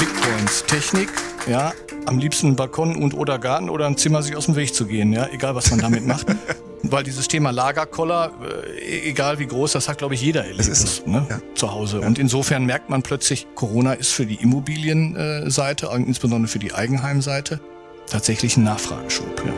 [0.00, 0.64] Big Points.
[0.64, 1.10] Technik,
[1.46, 1.74] ja,
[2.06, 5.12] am liebsten Balkon und oder Garten oder ein Zimmer sich aus dem Weg zu gehen,
[5.12, 6.26] ja, egal was man damit macht.
[6.82, 8.32] Weil dieses Thema Lagerkoller,
[8.78, 11.38] äh, egal wie groß, das hat, glaube ich, jeder erlebt ist ne, ja.
[11.54, 12.00] zu Hause.
[12.00, 12.06] Ja.
[12.06, 17.60] Und insofern merkt man plötzlich, Corona ist für die Immobilienseite, und insbesondere für die Eigenheimseite,
[18.08, 19.42] tatsächlich ein Nachfrageschub.
[19.44, 19.52] Ja.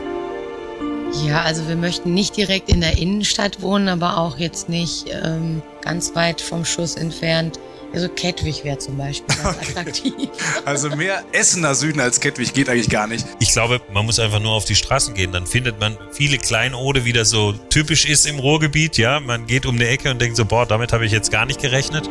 [1.25, 5.61] Ja, also wir möchten nicht direkt in der Innenstadt wohnen, aber auch jetzt nicht ähm,
[5.81, 7.59] ganz weit vom Schuss entfernt.
[7.93, 9.67] Also Kettwig wäre zum Beispiel ganz okay.
[9.69, 10.29] attraktiv.
[10.65, 13.25] Also mehr Essener Süden als Kettwig geht eigentlich gar nicht.
[13.39, 15.31] Ich glaube, man muss einfach nur auf die Straßen gehen.
[15.31, 18.97] Dann findet man viele Kleinode, wie das so typisch ist im Ruhrgebiet.
[18.97, 21.45] Ja, man geht um die Ecke und denkt so, boah, damit habe ich jetzt gar
[21.45, 22.09] nicht gerechnet.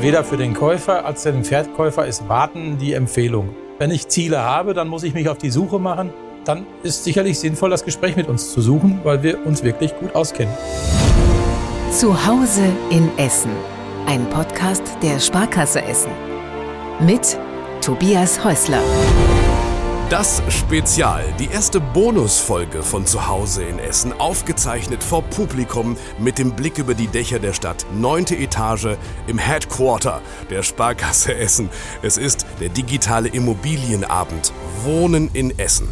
[0.00, 3.54] Weder für den Käufer als für den Verkäufer ist Warten die Empfehlung.
[3.78, 6.12] Wenn ich Ziele habe, dann muss ich mich auf die Suche machen
[6.44, 10.14] dann ist sicherlich sinnvoll, das Gespräch mit uns zu suchen, weil wir uns wirklich gut
[10.14, 10.52] auskennen.
[11.90, 13.50] Zu Hause in Essen.
[14.06, 16.12] Ein Podcast der Sparkasse Essen.
[17.00, 17.38] Mit
[17.80, 18.82] Tobias Häusler.
[20.10, 26.76] Das Spezial, die erste Bonusfolge von Zuhause in Essen, aufgezeichnet vor Publikum mit dem Blick
[26.76, 27.86] über die Dächer der Stadt.
[27.94, 31.70] Neunte Etage im Headquarter der Sparkasse Essen.
[32.02, 34.52] Es ist der digitale Immobilienabend.
[34.84, 35.88] Wohnen in Essen.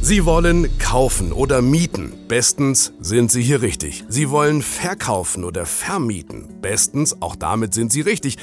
[0.00, 2.12] Sie wollen kaufen oder mieten.
[2.28, 4.04] Bestens sind Sie hier richtig.
[4.08, 6.48] Sie wollen verkaufen oder vermieten.
[6.62, 8.38] Bestens, auch damit sind Sie richtig.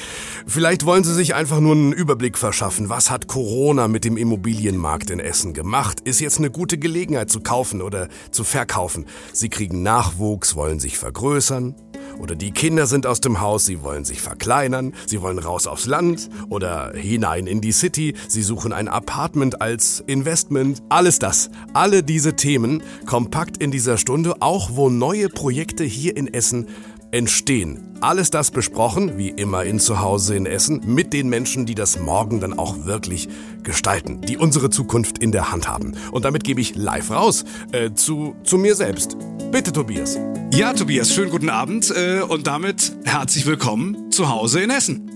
[0.46, 2.90] Vielleicht wollen Sie sich einfach nur einen Überblick verschaffen.
[2.90, 6.02] Was hat Corona mit dem Immobilienmarkt in Essen gemacht?
[6.02, 9.06] Ist jetzt eine gute Gelegenheit zu kaufen oder zu verkaufen.
[9.32, 11.74] Sie kriegen Nachwuchs, wollen sich vergrößern.
[12.20, 15.86] Oder die Kinder sind aus dem Haus, sie wollen sich verkleinern, sie wollen raus aufs
[15.86, 20.82] Land oder hinein in die City, sie suchen ein Apartment als Investment.
[20.90, 26.34] Alles das, alle diese Themen kompakt in dieser Stunde, auch wo neue Projekte hier in
[26.34, 26.68] Essen
[27.12, 27.96] entstehen.
[28.02, 32.42] Alles das besprochen, wie immer in Zuhause in Essen, mit den Menschen, die das morgen
[32.42, 33.30] dann auch wirklich
[33.64, 35.94] gestalten, die unsere Zukunft in der Hand haben.
[36.12, 39.16] Und damit gebe ich live raus äh, zu, zu mir selbst.
[39.56, 40.20] Bitte, Tobias.
[40.52, 45.10] Ja, Tobias, schönen guten Abend äh, und damit herzlich willkommen zu Hause in Essen.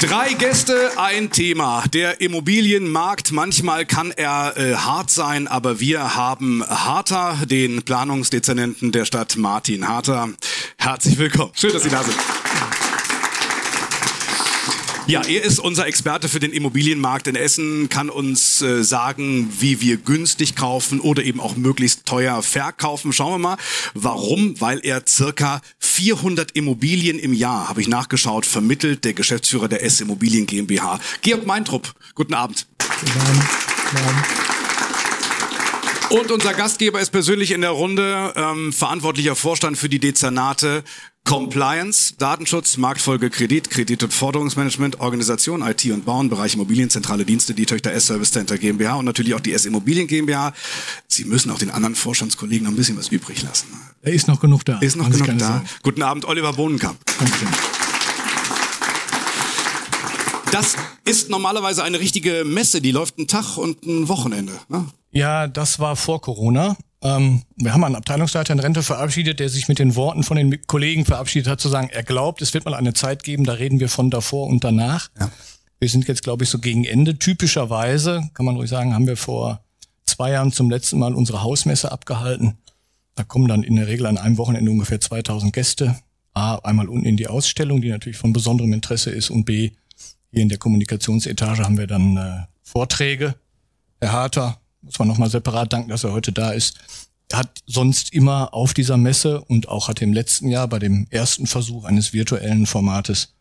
[0.00, 1.82] Drei Gäste, ein Thema.
[1.92, 9.06] Der Immobilienmarkt, manchmal kann er äh, hart sein, aber wir haben Harter, den Planungsdezernenten der
[9.06, 10.28] Stadt Martin Harter.
[10.78, 11.50] Herzlich willkommen.
[11.56, 12.14] Schön, dass Sie da sind.
[15.10, 19.80] Ja, er ist unser Experte für den Immobilienmarkt in Essen, kann uns äh, sagen, wie
[19.80, 23.12] wir günstig kaufen oder eben auch möglichst teuer verkaufen.
[23.12, 23.56] Schauen wir mal,
[23.94, 24.60] warum?
[24.60, 30.00] Weil er circa 400 Immobilien im Jahr, habe ich nachgeschaut, vermittelt, der Geschäftsführer der S
[30.00, 31.00] Immobilien GmbH.
[31.22, 32.68] Georg Meintrup, guten Abend.
[32.78, 33.42] Guten Abend.
[33.90, 34.50] Guten Abend.
[36.10, 40.82] Und unser Gastgeber ist persönlich in der Runde, ähm, verantwortlicher Vorstand für die Dezernate
[41.24, 47.54] Compliance, Datenschutz, Marktfolge, Kredit, Kredit- und Forderungsmanagement, Organisation, IT und Bauen, Bereich Immobilien, zentrale Dienste,
[47.54, 50.52] die Töchter S-Service Center GmbH und natürlich auch die S-Immobilien GmbH.
[51.06, 53.68] Sie müssen auch den anderen Vorstandskollegen noch ein bisschen was übrig lassen.
[54.02, 54.78] Er ist noch genug da.
[54.78, 55.38] Ist noch genug da.
[55.38, 55.68] Sagen.
[55.82, 56.98] Guten Abend, Oliver Bohnenkamp.
[57.18, 57.46] Danke.
[60.50, 64.52] Das ist normalerweise eine richtige Messe, die läuft einen Tag und ein Wochenende.
[64.68, 64.86] Ne?
[65.12, 66.76] Ja, das war vor Corona.
[67.02, 70.66] Ähm, wir haben einen Abteilungsleiter in Rente verabschiedet, der sich mit den Worten von den
[70.66, 73.80] Kollegen verabschiedet hat, zu sagen, er glaubt, es wird mal eine Zeit geben, da reden
[73.80, 75.08] wir von davor und danach.
[75.18, 75.30] Ja.
[75.78, 77.18] Wir sind jetzt, glaube ich, so gegen Ende.
[77.18, 79.64] Typischerweise, kann man ruhig sagen, haben wir vor
[80.04, 82.58] zwei Jahren zum letzten Mal unsere Hausmesse abgehalten.
[83.14, 85.98] Da kommen dann in der Regel an einem Wochenende ungefähr 2000 Gäste.
[86.34, 89.72] A, einmal unten in die Ausstellung, die natürlich von besonderem Interesse ist, und B,
[90.30, 93.34] hier in der Kommunikationsetage haben wir dann äh, Vorträge.
[94.00, 96.78] Herr Harter, muss man nochmal separat danken, dass er heute da ist,
[97.32, 101.46] hat sonst immer auf dieser Messe und auch hat im letzten Jahr bei dem ersten
[101.46, 103.34] Versuch eines virtuellen Formates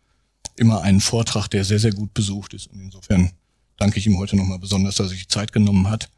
[0.56, 2.68] immer einen Vortrag, der sehr, sehr gut besucht ist.
[2.68, 3.32] Und insofern
[3.78, 6.10] danke ich ihm heute nochmal besonders, dass er sich Zeit genommen hat.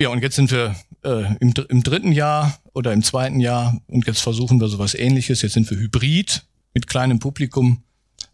[0.00, 4.06] Ja, und jetzt sind wir äh, im, im dritten Jahr oder im zweiten Jahr und
[4.06, 5.42] jetzt versuchen wir sowas ähnliches.
[5.42, 7.82] Jetzt sind wir hybrid mit kleinem Publikum.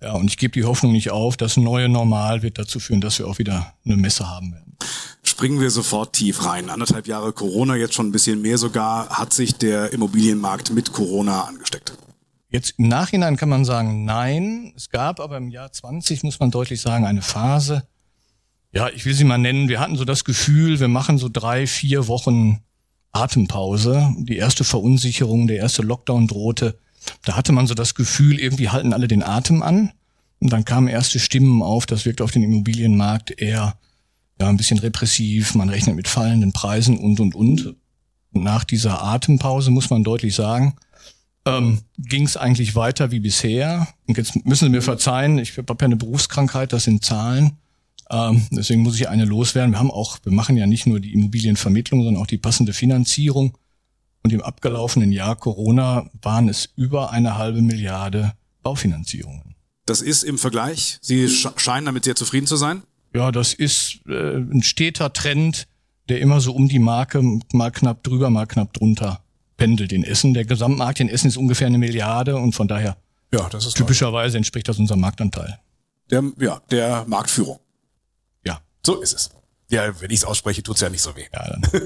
[0.00, 3.18] Ja, und ich gebe die Hoffnung nicht auf, das neue Normal wird dazu führen, dass
[3.18, 4.70] wir auch wieder eine Messe haben werden
[5.40, 6.68] springen wir sofort tief rein.
[6.68, 11.44] Anderthalb Jahre Corona, jetzt schon ein bisschen mehr sogar, hat sich der Immobilienmarkt mit Corona
[11.44, 11.94] angesteckt.
[12.50, 14.74] Jetzt im Nachhinein kann man sagen, nein.
[14.76, 17.84] Es gab aber im Jahr 20, muss man deutlich sagen, eine Phase.
[18.70, 19.70] Ja, ich will sie mal nennen.
[19.70, 22.60] Wir hatten so das Gefühl, wir machen so drei, vier Wochen
[23.12, 24.14] Atempause.
[24.18, 26.78] Die erste Verunsicherung, der erste Lockdown drohte.
[27.24, 29.90] Da hatte man so das Gefühl, irgendwie halten alle den Atem an.
[30.38, 33.78] Und dann kamen erste Stimmen auf, das wirkt auf den Immobilienmarkt eher
[34.40, 37.76] ja, ein bisschen repressiv, man rechnet mit fallenden Preisen und, und, und.
[38.32, 40.76] Und nach dieser Atempause muss man deutlich sagen,
[41.44, 43.88] ähm, ging es eigentlich weiter wie bisher.
[44.06, 47.58] Und jetzt müssen Sie mir verzeihen, ich habe ja eine Berufskrankheit, das sind Zahlen.
[48.10, 49.72] Ähm, deswegen muss ich eine loswerden.
[49.72, 53.56] Wir haben auch, wir machen ja nicht nur die Immobilienvermittlung, sondern auch die passende Finanzierung.
[54.22, 58.32] Und im abgelaufenen Jahr Corona waren es über eine halbe Milliarde
[58.62, 59.54] Baufinanzierungen.
[59.86, 62.82] Das ist im Vergleich, Sie scheinen damit sehr zufrieden zu sein?
[63.14, 65.66] Ja, das ist äh, ein steter Trend,
[66.08, 67.22] der immer so um die Marke
[67.52, 69.22] mal knapp drüber, mal knapp drunter
[69.56, 70.34] pendelt in Essen.
[70.34, 72.96] Der Gesamtmarkt in Essen ist ungefähr eine Milliarde und von daher
[73.32, 75.60] ja, das ist typischerweise entspricht das unserem Marktanteil.
[76.10, 77.60] Der, ja, der Marktführung.
[78.44, 78.60] Ja.
[78.84, 79.30] So ist es.
[79.68, 81.26] Ja, wenn ich es ausspreche, tut's ja nicht so weh.
[81.32, 81.60] Ja, dann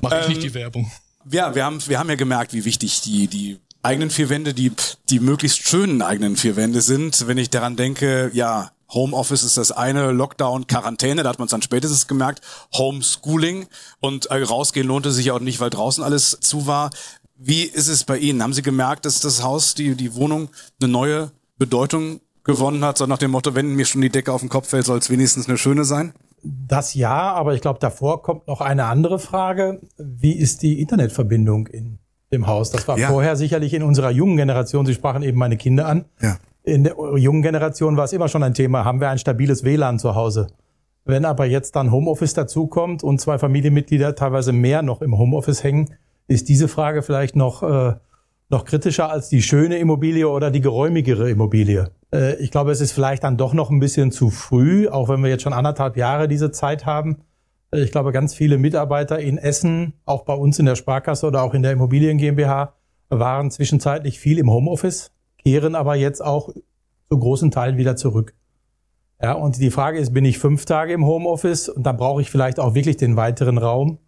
[0.00, 0.90] mache ich ähm, nicht die Werbung.
[1.30, 4.72] Ja, wir haben, wir haben ja gemerkt, wie wichtig die, die eigenen vier Wände, die,
[5.08, 7.28] die möglichst schönen eigenen vier Wände sind.
[7.28, 11.50] Wenn ich daran denke, ja, Homeoffice ist das eine, Lockdown, Quarantäne, da hat man es
[11.50, 12.40] dann spätestens gemerkt,
[12.74, 13.66] Homeschooling
[14.00, 16.90] und äh, rausgehen lohnte sich auch nicht, weil draußen alles zu war.
[17.36, 18.42] Wie ist es bei Ihnen?
[18.42, 20.50] Haben Sie gemerkt, dass das Haus, die, die Wohnung
[20.80, 24.40] eine neue Bedeutung gewonnen hat, so nach dem Motto, wenn mir schon die Decke auf
[24.40, 26.12] den Kopf fällt, soll es wenigstens eine schöne sein?
[26.42, 29.80] Das ja, aber ich glaube, davor kommt noch eine andere Frage.
[29.96, 31.98] Wie ist die Internetverbindung in
[32.32, 32.70] dem Haus?
[32.70, 33.08] Das war ja.
[33.08, 36.96] vorher sicherlich in unserer jungen Generation, Sie sprachen eben meine Kinder an, ja in der
[37.16, 40.48] jungen Generation war es immer schon ein Thema, haben wir ein stabiles WLAN zu Hause.
[41.04, 45.94] Wenn aber jetzt dann Homeoffice dazukommt und zwei Familienmitglieder teilweise mehr noch im Homeoffice hängen,
[46.28, 47.94] ist diese Frage vielleicht noch, äh,
[48.48, 51.90] noch kritischer als die schöne Immobilie oder die geräumigere Immobilie.
[52.14, 55.22] Äh, ich glaube, es ist vielleicht dann doch noch ein bisschen zu früh, auch wenn
[55.22, 57.22] wir jetzt schon anderthalb Jahre diese Zeit haben.
[57.72, 61.42] Äh, ich glaube, ganz viele Mitarbeiter in Essen, auch bei uns in der Sparkasse oder
[61.42, 62.74] auch in der Immobilien GmbH,
[63.08, 65.10] waren zwischenzeitlich viel im Homeoffice
[65.44, 66.50] kehren aber jetzt auch
[67.08, 68.34] zu großen Teilen wieder zurück.
[69.20, 72.30] Ja, und die Frage ist, bin ich fünf Tage im Homeoffice und dann brauche ich
[72.30, 73.98] vielleicht auch wirklich den weiteren Raum?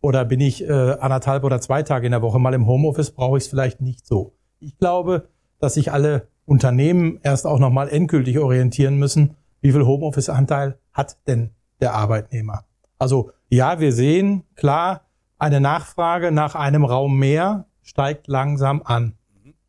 [0.00, 3.36] Oder bin ich äh, anderthalb oder zwei Tage in der Woche mal im Homeoffice, brauche
[3.36, 4.34] ich es vielleicht nicht so.
[4.60, 5.28] Ich glaube,
[5.58, 11.50] dass sich alle Unternehmen erst auch nochmal endgültig orientieren müssen, wie viel Homeoffice-Anteil hat denn
[11.80, 12.64] der Arbeitnehmer.
[12.98, 15.02] Also ja, wir sehen klar,
[15.38, 19.14] eine Nachfrage nach einem Raum mehr steigt langsam an.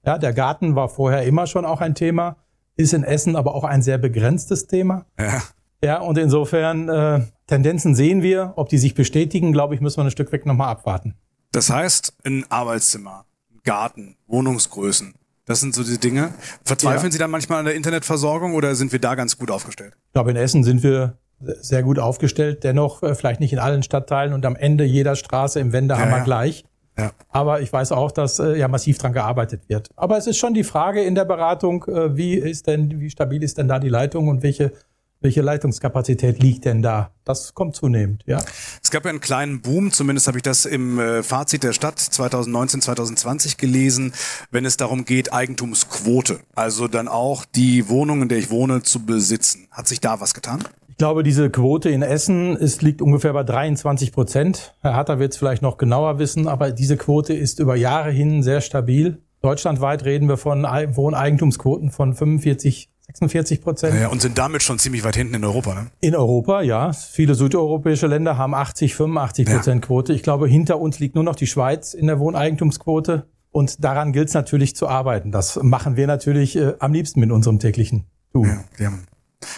[0.05, 2.37] Ja, der Garten war vorher immer schon auch ein Thema,
[2.75, 5.05] ist in Essen aber auch ein sehr begrenztes Thema.
[5.19, 5.41] Ja.
[5.83, 8.53] Ja, und insofern äh, Tendenzen sehen wir.
[8.55, 11.15] Ob die sich bestätigen, glaube ich, müssen wir ein Stück weg nochmal abwarten.
[11.51, 13.25] Das heißt, ein Arbeitszimmer,
[13.63, 15.15] Garten, Wohnungsgrößen,
[15.45, 16.33] das sind so die Dinge.
[16.63, 17.11] Verzweifeln ja.
[17.11, 19.93] Sie da manchmal an der Internetversorgung oder sind wir da ganz gut aufgestellt?
[20.07, 22.63] Ich glaube, in Essen sind wir sehr gut aufgestellt.
[22.63, 26.23] Dennoch äh, vielleicht nicht in allen Stadtteilen und am Ende jeder Straße im Wendehammer ja,
[26.23, 26.63] gleich.
[26.97, 27.11] Ja.
[27.29, 29.89] Aber ich weiß auch, dass äh, ja massiv dran gearbeitet wird.
[29.95, 33.41] Aber es ist schon die Frage in der Beratung, äh, wie ist denn, wie stabil
[33.43, 34.73] ist denn da die Leitung und welche
[35.21, 37.11] welche Leitungskapazität liegt denn da?
[37.23, 38.43] Das kommt zunehmend, ja.
[38.83, 41.99] Es gab ja einen kleinen Boom, zumindest habe ich das im äh, Fazit der Stadt
[41.99, 44.13] 2019, 2020 gelesen,
[44.49, 46.39] wenn es darum geht, Eigentumsquote.
[46.55, 49.67] Also dann auch die Wohnung, in der ich wohne, zu besitzen.
[49.69, 50.63] Hat sich da was getan?
[51.01, 54.75] Glaube, diese Quote in Essen ist, liegt ungefähr bei 23 Prozent.
[54.81, 58.43] Herr Hatter wird es vielleicht noch genauer wissen, aber diese Quote ist über Jahre hin
[58.43, 59.17] sehr stabil.
[59.41, 63.99] Deutschlandweit reden wir von Wohneigentumsquoten von 45, 46 Prozent.
[63.99, 65.87] Ja, und sind damit schon ziemlich weit hinten in Europa, ne?
[66.01, 66.93] In Europa, ja.
[66.93, 69.87] Viele südeuropäische Länder haben 80, 85 Prozent ja.
[69.87, 70.13] Quote.
[70.13, 73.25] Ich glaube, hinter uns liegt nur noch die Schweiz in der Wohneigentumsquote.
[73.49, 75.31] Und daran gilt es natürlich zu arbeiten.
[75.31, 78.59] Das machen wir natürlich äh, am liebsten mit unserem täglichen Tun.
[78.77, 78.91] Ja,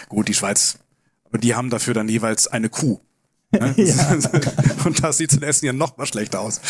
[0.08, 0.78] Gut, die Schweiz
[1.34, 3.00] und die haben dafür dann jeweils eine Kuh.
[3.50, 3.74] Ne?
[3.76, 4.16] ja.
[4.84, 6.60] Und das sieht in Essen ja noch mal schlechter aus.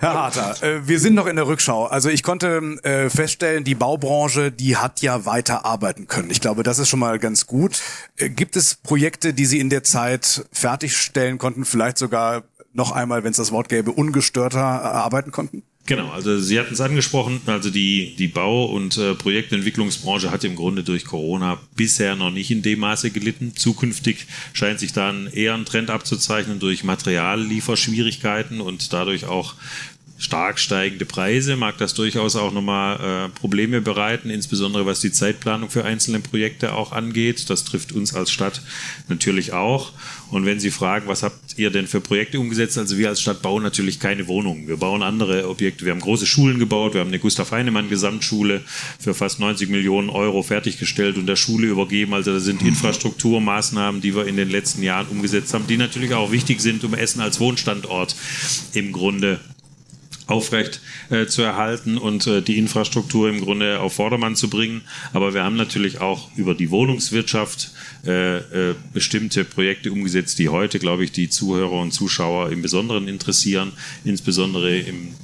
[0.00, 1.86] Herr Harter, äh, wir sind noch in der Rückschau.
[1.86, 6.30] Also ich konnte äh, feststellen, die Baubranche, die hat ja weiter arbeiten können.
[6.30, 7.80] Ich glaube, das ist schon mal ganz gut.
[8.16, 12.42] Äh, gibt es Projekte, die Sie in der Zeit fertigstellen konnten, vielleicht sogar
[12.72, 15.62] noch einmal, wenn es das Wort gäbe, ungestörter arbeiten konnten?
[15.84, 20.54] Genau, also Sie hatten es angesprochen, also die, die Bau- und äh, Projektentwicklungsbranche hat im
[20.54, 23.56] Grunde durch Corona bisher noch nicht in dem Maße gelitten.
[23.56, 29.54] Zukünftig scheint sich dann eher ein Trend abzuzeichnen durch Materiallieferschwierigkeiten und dadurch auch
[30.18, 35.68] stark steigende Preise mag das durchaus auch nochmal äh, Probleme bereiten, insbesondere was die Zeitplanung
[35.68, 37.50] für einzelne Projekte auch angeht.
[37.50, 38.62] Das trifft uns als Stadt
[39.08, 39.92] natürlich auch.
[40.32, 42.78] Und wenn Sie fragen, was habt ihr denn für Projekte umgesetzt?
[42.78, 44.66] Also wir als Stadt bauen natürlich keine Wohnungen.
[44.66, 45.84] Wir bauen andere Objekte.
[45.84, 46.94] Wir haben große Schulen gebaut.
[46.94, 48.62] Wir haben eine Gustav Heinemann Gesamtschule
[48.98, 52.14] für fast 90 Millionen Euro fertiggestellt und der Schule übergeben.
[52.14, 56.32] Also das sind Infrastrukturmaßnahmen, die wir in den letzten Jahren umgesetzt haben, die natürlich auch
[56.32, 58.16] wichtig sind, um Essen als Wohnstandort
[58.72, 59.38] im Grunde
[60.26, 64.82] aufrecht äh, zu erhalten und äh, die Infrastruktur im Grunde auf Vordermann zu bringen.
[65.12, 67.72] Aber wir haben natürlich auch über die Wohnungswirtschaft
[68.06, 73.08] äh, äh, bestimmte Projekte umgesetzt, die heute, glaube ich, die Zuhörer und Zuschauer im Besonderen
[73.08, 73.72] interessieren,
[74.04, 75.14] insbesondere im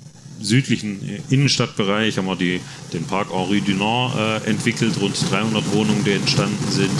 [0.40, 2.60] südlichen Innenstadtbereich haben wir die,
[2.92, 6.90] den Park Henri Dunant äh, entwickelt, rund 300 Wohnungen, die entstanden sind.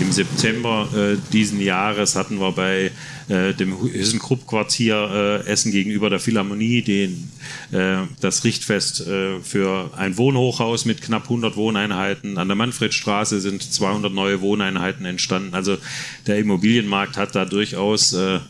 [0.00, 2.90] Im September äh, diesen Jahres hatten wir bei
[3.28, 7.30] äh, dem Hüsenkrupp-Quartier äh, Essen gegenüber der Philharmonie den,
[7.72, 12.36] äh, das Richtfest äh, für ein Wohnhochhaus mit knapp 100 Wohneinheiten.
[12.36, 15.54] An der Manfredstraße sind 200 neue Wohneinheiten entstanden.
[15.54, 15.78] Also
[16.26, 18.40] der Immobilienmarkt hat da durchaus äh,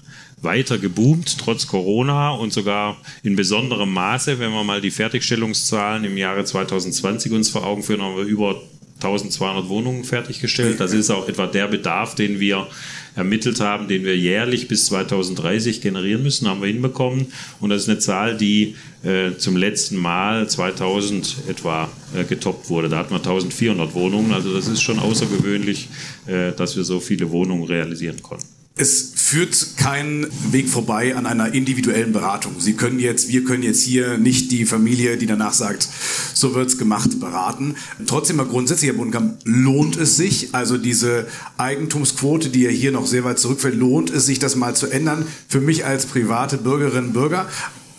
[0.43, 6.17] weiter geboomt, trotz Corona und sogar in besonderem Maße, wenn wir mal die Fertigstellungszahlen im
[6.17, 8.61] Jahre 2020 uns vor Augen führen, haben wir über
[8.97, 10.81] 1200 Wohnungen fertiggestellt.
[10.81, 12.67] Das ist auch etwa der Bedarf, den wir
[13.15, 17.27] ermittelt haben, den wir jährlich bis 2030 generieren müssen, haben wir hinbekommen.
[17.61, 22.89] Und das ist eine Zahl, die äh, zum letzten Mal 2000 etwa äh, getoppt wurde.
[22.89, 24.33] Da hatten wir 1400 Wohnungen.
[24.33, 25.89] Also das ist schon außergewöhnlich,
[26.27, 28.56] äh, dass wir so viele Wohnungen realisieren konnten.
[28.79, 32.57] Es führt kein Weg vorbei an einer individuellen Beratung.
[32.59, 35.89] Sie können jetzt, wir können jetzt hier nicht die Familie, die danach sagt,
[36.35, 37.77] so wird's gemacht, beraten.
[38.07, 43.07] Trotzdem mal grundsätzlich, Herr Bodenkamp, lohnt es sich, also diese Eigentumsquote, die ja hier noch
[43.07, 45.27] sehr weit zurückfällt, lohnt es sich, das mal zu ändern?
[45.49, 47.49] Für mich als private Bürgerinnen und Bürger,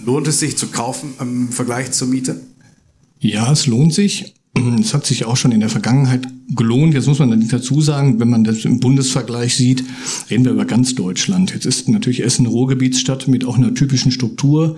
[0.05, 2.39] lohnt es sich zu kaufen im Vergleich zur Miete?
[3.19, 4.35] Ja, es lohnt sich.
[4.79, 6.93] Es hat sich auch schon in der Vergangenheit gelohnt.
[6.93, 9.83] Jetzt muss man dazu sagen, wenn man das im Bundesvergleich sieht,
[10.29, 11.53] reden wir über ganz Deutschland.
[11.53, 14.77] Jetzt ist natürlich Essen eine Ruhrgebietsstadt mit auch einer typischen Struktur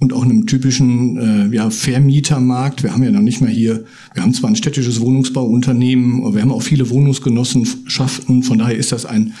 [0.00, 2.84] und auch einem typischen äh, ja, Vermietermarkt.
[2.84, 6.42] Wir haben ja noch nicht mal hier, wir haben zwar ein städtisches Wohnungsbauunternehmen, aber wir
[6.42, 8.44] haben auch viele Wohnungsgenossenschaften.
[8.44, 9.34] Von daher ist das ein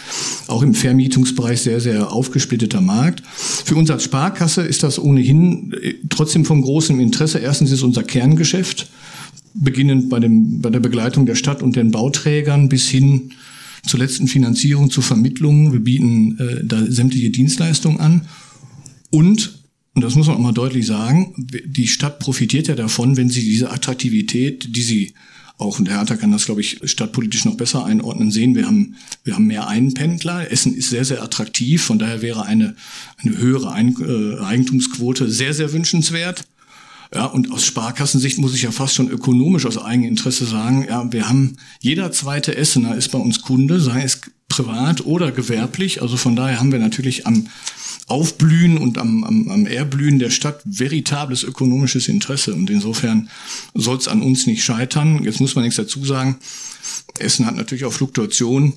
[0.48, 3.22] auch im Vermietungsbereich sehr, sehr aufgesplitteter Markt.
[3.28, 7.38] Für uns als Sparkasse ist das ohnehin äh, trotzdem von großem Interesse.
[7.38, 8.88] Erstens ist unser Kerngeschäft
[9.60, 13.30] beginnend bei, dem, bei der Begleitung der Stadt und den Bauträgern bis hin
[13.86, 15.72] zur letzten Finanzierung, zur Vermittlung.
[15.72, 18.22] Wir bieten äh, da sämtliche Dienstleistungen an.
[19.10, 19.62] Und,
[19.94, 23.42] und das muss man auch mal deutlich sagen, die Stadt profitiert ja davon, wenn sie
[23.42, 25.14] diese Attraktivität, die sie
[25.58, 28.54] auch, und Herr Hatter kann das, glaube ich, stadtpolitisch noch besser einordnen, sehen.
[28.54, 30.52] Wir haben, wir haben mehr Einpendler.
[30.52, 31.82] Essen ist sehr, sehr attraktiv.
[31.82, 32.76] Von daher wäre eine,
[33.16, 36.46] eine höhere äh, Eigentumsquote sehr, sehr wünschenswert.
[37.14, 41.10] Ja, und aus Sparkassensicht muss ich ja fast schon ökonomisch aus eigenem Interesse sagen, ja,
[41.10, 46.02] wir haben, jeder zweite Essener ist bei uns Kunde, sei es privat oder gewerblich.
[46.02, 47.48] Also von daher haben wir natürlich am
[48.08, 52.54] Aufblühen und am, am, am Erblühen der Stadt veritables ökonomisches Interesse.
[52.54, 53.28] Und insofern
[53.74, 55.22] soll es an uns nicht scheitern.
[55.24, 56.38] Jetzt muss man nichts dazu sagen.
[57.18, 58.74] Essen hat natürlich auch Fluktuationen.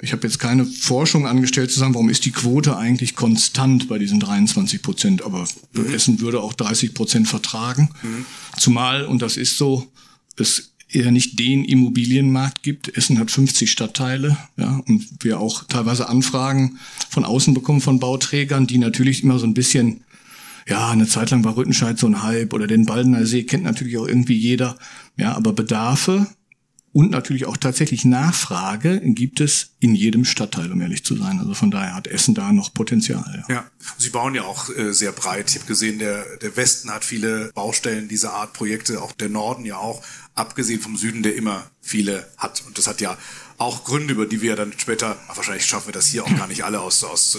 [0.00, 3.98] Ich habe jetzt keine Forschung angestellt zu sagen, warum ist die Quote eigentlich konstant bei
[3.98, 5.94] diesen 23 Prozent, aber mhm.
[5.94, 7.90] Essen würde auch 30 Prozent vertragen.
[8.02, 8.26] Mhm.
[8.58, 9.86] Zumal, und das ist so,
[10.36, 12.96] es eher nicht den Immobilienmarkt gibt.
[12.96, 18.66] Essen hat 50 Stadtteile, ja, und wir auch teilweise Anfragen von außen bekommen von Bauträgern,
[18.66, 20.02] die natürlich immer so ein bisschen,
[20.68, 23.98] ja, eine Zeit lang war Rüttenscheid so ein Hype oder den Baldener See kennt natürlich
[23.98, 24.78] auch irgendwie jeder,
[25.16, 26.26] ja, aber Bedarfe
[26.94, 31.40] und natürlich auch tatsächlich Nachfrage gibt es in jedem Stadtteil, um ehrlich zu sein.
[31.40, 33.44] Also von daher hat Essen da noch Potenzial.
[33.48, 33.64] Ja, ja.
[33.98, 35.50] Sie bauen ja auch äh, sehr breit.
[35.50, 39.64] Ich habe gesehen, der, der Westen hat viele Baustellen dieser Art Projekte, auch der Norden
[39.64, 40.04] ja auch,
[40.36, 42.62] abgesehen vom Süden, der immer viele hat.
[42.64, 43.18] Und das hat ja
[43.58, 46.64] auch Gründe, über die wir dann später, wahrscheinlich schaffen wir das hier auch gar nicht
[46.64, 47.38] alle aus, aus, äh,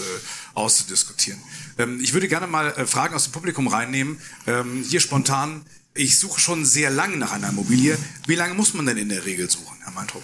[0.52, 1.40] auszudiskutieren.
[1.78, 4.18] Ähm, ich würde gerne mal äh, Fragen aus dem Publikum reinnehmen.
[4.46, 5.64] Ähm, hier spontan
[5.96, 7.96] ich suche schon sehr lange nach einer Immobilie.
[8.26, 10.22] Wie lange muss man denn in der Regel suchen, Herr Meintrup?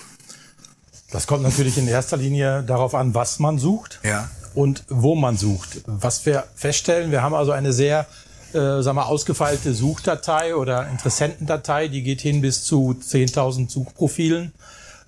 [1.10, 4.30] Das kommt natürlich in erster Linie darauf an, was man sucht ja.
[4.54, 5.82] und wo man sucht.
[5.86, 8.06] Was wir feststellen, wir haben also eine sehr
[8.54, 14.52] äh, sagen wir, ausgefeilte Suchdatei oder Interessentendatei, die geht hin bis zu 10.000 Suchprofilen,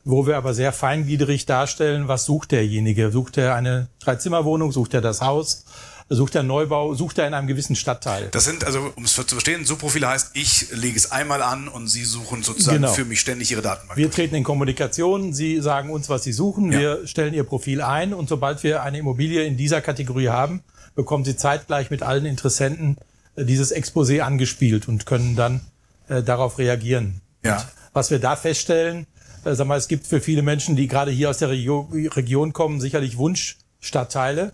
[0.04, 3.10] wo wir aber sehr feingliedrig darstellen, was sucht derjenige.
[3.10, 5.64] Sucht er eine Dreizimmerwohnung, sucht er das Haus,
[6.08, 8.28] sucht er Neubau, sucht er in einem gewissen Stadtteil.
[8.30, 11.88] Das sind, also um es zu verstehen, Suchprofile heißt, ich lege es einmal an und
[11.88, 12.92] Sie suchen sozusagen genau.
[12.92, 13.98] für mich ständig Ihre Datenbank.
[13.98, 16.78] Wir treten in Kommunikation, Sie sagen uns, was Sie suchen, ja.
[16.78, 20.62] wir stellen Ihr Profil ein und sobald wir eine Immobilie in dieser Kategorie haben,
[20.94, 22.98] bekommen Sie zeitgleich mit allen Interessenten
[23.36, 25.62] äh, dieses Exposé angespielt und können dann
[26.08, 27.20] äh, darauf reagieren.
[27.42, 27.56] Ja.
[27.56, 29.06] Und was wir da feststellen,
[29.44, 32.52] äh, sag mal, es gibt für viele Menschen, die gerade hier aus der Regio Region
[32.52, 34.52] kommen, sicherlich Wunschstadtteile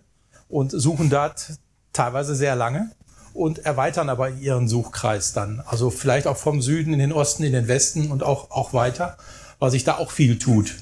[0.51, 1.53] und suchen dort
[1.93, 2.91] teilweise sehr lange
[3.33, 5.63] und erweitern aber ihren Suchkreis dann.
[5.67, 9.17] Also vielleicht auch vom Süden in den Osten, in den Westen und auch, auch weiter,
[9.59, 10.75] weil sich da auch viel tut.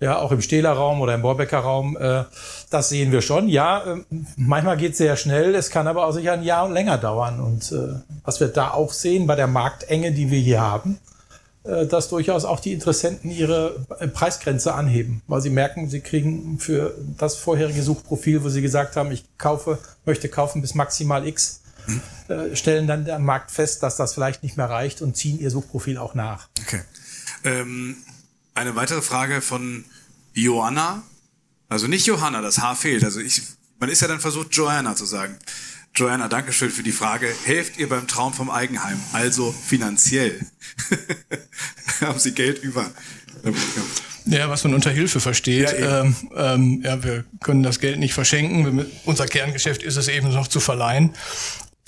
[0.00, 2.24] Ja, auch im Stähler Raum oder im Borbecker Raum, äh,
[2.68, 3.48] das sehen wir schon.
[3.48, 4.04] Ja, äh,
[4.36, 7.40] manchmal geht es sehr schnell, es kann aber auch sicher ein Jahr länger dauern.
[7.40, 10.98] Und äh, was wir da auch sehen bei der Marktenge, die wir hier haben,
[11.86, 16.94] dass durchaus auch die Interessenten ihre äh, Preisgrenze anheben, weil sie merken, sie kriegen für
[17.18, 21.62] das vorherige Suchprofil, wo sie gesagt haben, ich kaufe, möchte kaufen bis maximal X,
[22.28, 25.50] äh, stellen dann am Markt fest, dass das vielleicht nicht mehr reicht und ziehen ihr
[25.50, 26.48] Suchprofil auch nach.
[26.60, 26.82] Okay.
[27.44, 27.96] Ähm,
[28.54, 29.84] eine weitere Frage von
[30.34, 31.02] Joanna.
[31.68, 33.04] Also nicht Johanna, das H fehlt.
[33.04, 33.42] Also ich,
[33.80, 35.38] man ist ja dann versucht, Joanna zu sagen.
[35.96, 37.32] Joanna, Dankeschön für die Frage.
[37.44, 38.98] Helft ihr beim Traum vom Eigenheim?
[39.12, 40.40] Also finanziell.
[42.00, 42.90] Haben Sie Geld über?
[44.26, 45.70] Ja, was man unter Hilfe versteht.
[45.70, 48.86] Ja, ähm, ähm, ja, wir können das Geld nicht verschenken.
[49.04, 51.10] Unser Kerngeschäft ist es eben noch zu verleihen.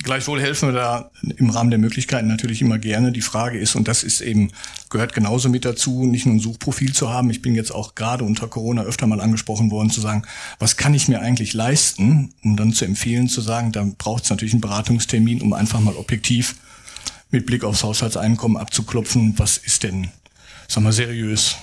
[0.06, 3.10] Gleichwohl helfen wir da im Rahmen der Möglichkeiten natürlich immer gerne.
[3.10, 4.52] Die Frage ist, und das ist eben,
[4.88, 7.28] gehört genauso mit dazu, nicht nur ein Suchprofil zu haben.
[7.28, 10.22] Ich bin jetzt auch gerade unter Corona öfter mal angesprochen worden, zu sagen,
[10.60, 14.30] was kann ich mir eigentlich leisten, um dann zu empfehlen, zu sagen, da braucht es
[14.30, 16.54] natürlich einen Beratungstermin, um einfach mal objektiv
[17.32, 20.12] mit Blick aufs Haushaltseinkommen abzuklopfen, was ist denn,
[20.68, 21.56] sag mal, seriös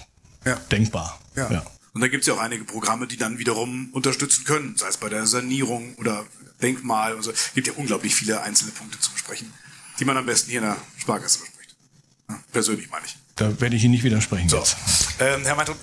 [0.43, 0.57] ja.
[0.69, 1.17] denkbar.
[1.37, 1.49] Ja.
[1.49, 1.63] ja.
[1.93, 4.97] Und da gibt es ja auch einige Programme, die dann wiederum unterstützen können, sei es
[4.97, 6.25] bei der Sanierung oder
[6.61, 7.31] Denkmal und so.
[7.31, 9.53] Es gibt ja unglaublich viele einzelne Punkte zu besprechen,
[9.99, 11.75] die man am besten hier in der Sparkasse bespricht.
[12.29, 13.15] Ja, persönlich meine ich.
[13.35, 14.63] Da werde ich Ihnen nicht widersprechen so.
[15.19, 15.75] Ähm, Herr Meintel,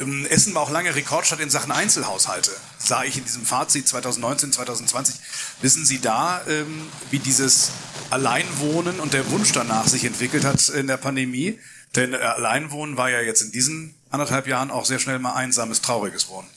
[0.00, 2.50] ähm, Essen war auch lange Rekordstadt in Sachen Einzelhaushalte.
[2.78, 5.16] Sah ich in diesem Fazit 2019, 2020.
[5.60, 7.72] Wissen Sie da, ähm, wie dieses
[8.10, 11.58] Alleinwohnen und der Wunsch danach sich entwickelt hat in der Pandemie?
[11.94, 16.28] Denn Alleinwohnen war ja jetzt in diesen anderthalb Jahren auch sehr schnell mal einsames, trauriges
[16.28, 16.48] Wohnen.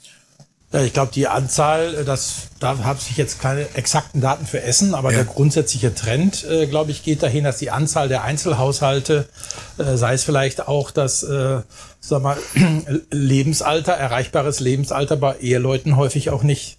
[0.76, 4.62] Ja, ich glaube, die Anzahl, äh, das, da habe ich jetzt keine exakten Daten für
[4.62, 5.18] Essen, aber ja.
[5.20, 9.30] der grundsätzliche Trend, äh, glaube ich, geht dahin, dass die Anzahl der Einzelhaushalte,
[9.78, 11.62] äh, sei es vielleicht auch das, äh,
[12.02, 12.38] sag mal,
[13.12, 16.78] Lebensalter, erreichbares Lebensalter bei Eheleuten häufig auch nicht,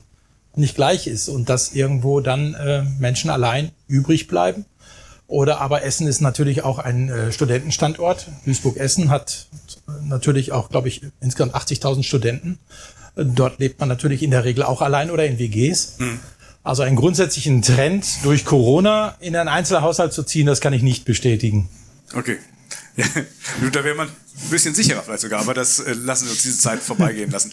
[0.54, 4.66] nicht gleich ist und dass irgendwo dann äh, Menschen allein übrig bleiben.
[5.28, 8.28] Oder aber Essen ist natürlich auch ein äh, Studentenstandort.
[8.44, 9.46] Duisburg-Essen hat
[10.02, 12.58] natürlich auch, glaube ich, insgesamt 80.000 Studenten.
[13.14, 15.98] Dort lebt man natürlich in der Regel auch allein oder in WGs.
[15.98, 16.20] Mhm.
[16.62, 21.04] Also einen grundsätzlichen Trend durch Corona in einen Einzelhaushalt zu ziehen, das kann ich nicht
[21.04, 21.68] bestätigen.
[22.14, 22.38] Okay.
[22.96, 23.04] Ja,
[23.70, 26.58] da wäre man ein bisschen sicherer vielleicht sogar, aber das äh, lassen wir uns diese
[26.58, 27.52] Zeit vorbeigehen lassen.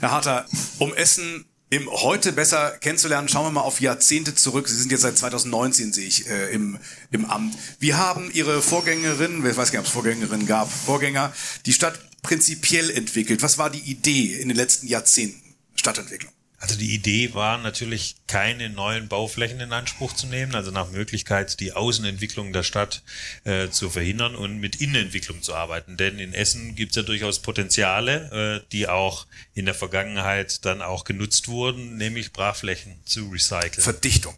[0.00, 0.44] Herr Harter,
[0.78, 4.68] um Essen im heute besser kennenzulernen, schauen wir mal auf Jahrzehnte zurück.
[4.68, 6.78] Sie sind jetzt seit 2019, sehe ich, äh, im,
[7.10, 7.56] im Amt.
[7.80, 11.32] Wie haben Ihre Vorgängerinnen, ich weiß gar nicht, ob es Vorgängerinnen gab, Vorgänger,
[11.66, 13.42] die Stadt prinzipiell entwickelt?
[13.42, 15.42] Was war die Idee in den letzten Jahrzehnten
[15.74, 16.32] Stadtentwicklung?
[16.58, 21.60] Also die Idee war natürlich, keine neuen Bauflächen in Anspruch zu nehmen, also nach Möglichkeit
[21.60, 23.02] die Außenentwicklung der Stadt
[23.44, 25.98] äh, zu verhindern und mit Innenentwicklung zu arbeiten.
[25.98, 30.80] Denn in Essen gibt es ja durchaus Potenziale, äh, die auch in der Vergangenheit dann
[30.80, 33.82] auch genutzt wurden, nämlich Brachflächen zu recyceln.
[33.82, 34.34] Verdichtung.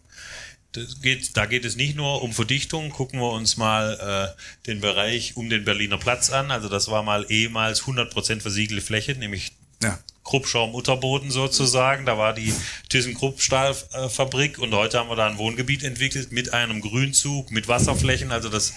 [1.01, 2.91] Geht, da geht es nicht nur um Verdichtung.
[2.91, 6.51] Gucken wir uns mal äh, den Bereich um den Berliner Platz an.
[6.51, 9.99] Also das war mal ehemals 100% versiegelte Fläche, nämlich ja.
[10.25, 12.07] Kruppschaum-Unterboden sozusagen.
[12.07, 12.53] Da war die
[12.91, 18.33] ThyssenKrupp-Stahlfabrik und heute haben wir da ein Wohngebiet entwickelt mit einem Grünzug, mit Wasserflächen.
[18.33, 18.75] Also das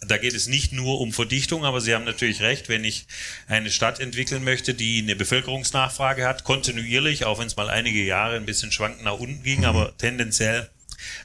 [0.00, 3.06] da geht es nicht nur um Verdichtung, aber Sie haben natürlich recht, wenn ich
[3.48, 8.36] eine Stadt entwickeln möchte, die eine Bevölkerungsnachfrage hat, kontinuierlich, auch wenn es mal einige Jahre
[8.36, 10.68] ein bisschen schwankend nach unten ging, aber tendenziell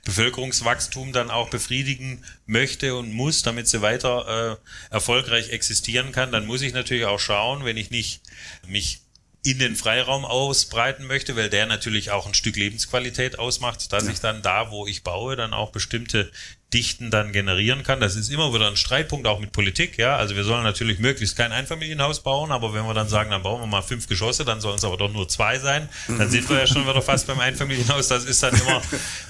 [0.06, 4.60] Bevölkerungswachstum dann auch befriedigen möchte und muss, damit sie weiter
[4.92, 8.22] äh, erfolgreich existieren kann, dann muss ich natürlich auch schauen, wenn ich nicht
[8.68, 9.02] mich
[9.44, 14.12] in den Freiraum ausbreiten möchte, weil der natürlich auch ein Stück Lebensqualität ausmacht, dass ja.
[14.12, 16.32] ich dann da, wo ich baue, dann auch bestimmte
[16.74, 18.00] Dichten dann generieren kann.
[18.00, 20.16] Das ist immer wieder ein Streitpunkt auch mit Politik, ja.
[20.16, 23.62] Also wir sollen natürlich möglichst kein Einfamilienhaus bauen, aber wenn wir dann sagen, dann bauen
[23.62, 26.60] wir mal fünf Geschosse, dann sollen es aber doch nur zwei sein, dann sind wir
[26.60, 28.08] ja schon wieder fast beim Einfamilienhaus.
[28.08, 28.82] Das ist dann immer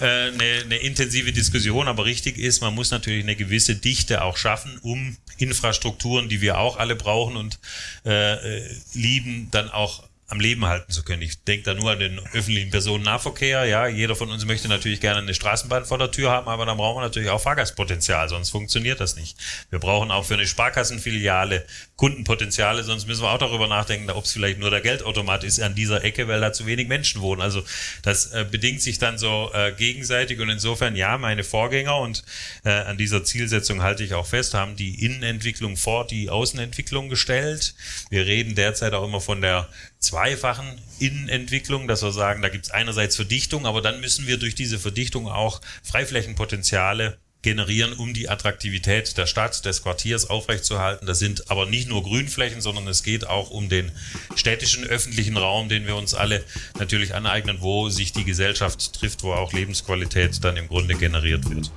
[0.02, 4.38] äh, eine, eine intensive Diskussion, aber richtig ist, man muss natürlich eine gewisse Dichte auch
[4.38, 7.60] schaffen, um Infrastrukturen, die wir auch alle brauchen und
[8.06, 8.62] äh, äh
[8.94, 11.22] lieben, dann auch am Leben halten zu können.
[11.22, 13.66] Ich denke da nur an den öffentlichen Personennahverkehr.
[13.66, 16.78] Ja, jeder von uns möchte natürlich gerne eine Straßenbahn vor der Tür haben, aber dann
[16.78, 19.38] brauchen wir natürlich auch Fahrgastpotenzial, sonst funktioniert das nicht.
[19.70, 21.66] Wir brauchen auch für eine Sparkassenfiliale
[21.98, 25.76] Kundenpotenziale, sonst müssen wir auch darüber nachdenken, ob es vielleicht nur der Geldautomat ist an
[25.76, 27.42] dieser Ecke, weil da zu wenig Menschen wohnen.
[27.42, 27.62] Also
[28.02, 32.24] das äh, bedingt sich dann so äh, gegenseitig und insofern ja, meine Vorgänger und
[32.64, 37.76] äh, an dieser Zielsetzung halte ich auch fest, haben die Innenentwicklung vor die Außenentwicklung gestellt.
[38.10, 39.68] Wir reden derzeit auch immer von der
[40.02, 44.56] zweifachen Innenentwicklung, dass wir sagen, da gibt es einerseits Verdichtung, aber dann müssen wir durch
[44.56, 51.08] diese Verdichtung auch Freiflächenpotenziale generieren, um die Attraktivität der Stadt, des Quartiers aufrechtzuerhalten.
[51.08, 53.92] Das sind aber nicht nur Grünflächen, sondern es geht auch um den
[54.36, 56.44] städtischen öffentlichen Raum, den wir uns alle
[56.78, 61.72] natürlich aneignen, wo sich die Gesellschaft trifft, wo auch Lebensqualität dann im Grunde generiert wird.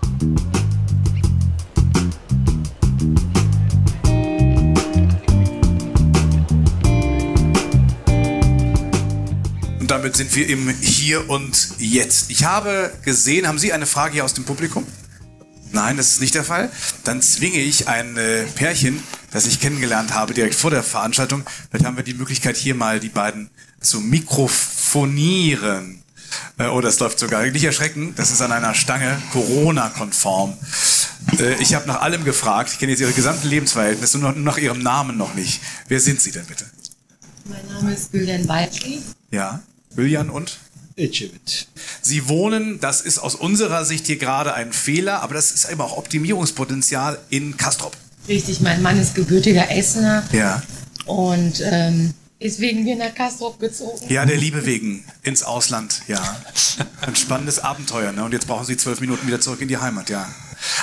[10.04, 12.28] Damit sind wir im Hier und Jetzt.
[12.28, 14.86] Ich habe gesehen, haben Sie eine Frage hier aus dem Publikum?
[15.72, 16.70] Nein, das ist nicht der Fall.
[17.04, 21.42] Dann zwinge ich ein äh, Pärchen, das ich kennengelernt habe, direkt vor der Veranstaltung.
[21.70, 23.48] Vielleicht haben wir die Möglichkeit, hier mal die beiden
[23.80, 26.02] zu mikrofonieren.
[26.58, 27.42] Äh, oh, das läuft sogar.
[27.46, 30.52] Nicht erschrecken, das ist an einer Stange Corona-konform.
[31.38, 32.68] Äh, ich habe nach allem gefragt.
[32.74, 35.62] Ich kenne jetzt Ihre gesamten Lebensverhältnisse, nur nach Ihrem Namen noch nicht.
[35.88, 36.66] Wer sind Sie denn bitte?
[37.46, 39.00] Mein Name ist Gülden Weitli.
[39.30, 39.62] Ja,
[39.96, 40.58] Julian und?
[40.96, 41.66] Ecevit.
[42.02, 45.80] Sie wohnen, das ist aus unserer Sicht hier gerade ein Fehler, aber das ist eben
[45.80, 47.96] auch Optimierungspotenzial in Kastrop.
[48.28, 50.62] Richtig, mein Mann ist gebürtiger Essener Ja.
[51.06, 53.98] und ähm, ist wegen mir nach Kastrop gezogen.
[54.08, 56.36] Ja, der Liebe wegen ins Ausland, ja.
[57.00, 58.24] Ein spannendes Abenteuer, ne?
[58.24, 60.28] Und jetzt brauchen Sie zwölf Minuten wieder zurück in die Heimat, ja.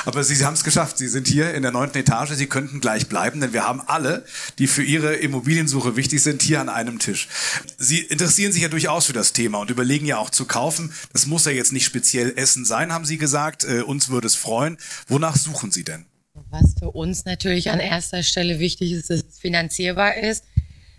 [0.06, 0.98] Aber Sie, haben es geschafft.
[0.98, 2.32] Sie sind hier in der neunten Etage.
[2.32, 4.26] Sie könnten gleich bleiben, denn wir haben alle,
[4.58, 7.28] die für Ihre Immobiliensuche wichtig sind, hier an einem Tisch.
[7.78, 10.94] Sie interessieren sich ja durchaus für das Thema und überlegen ja auch zu kaufen.
[11.14, 13.64] Das muss ja jetzt nicht speziell Essen sein, haben Sie gesagt.
[13.64, 14.78] Äh, uns würde es freuen.
[15.08, 16.06] Wonach suchen Sie denn?
[16.50, 20.44] Was für uns natürlich an erster Stelle wichtig ist, dass es finanzierbar ist.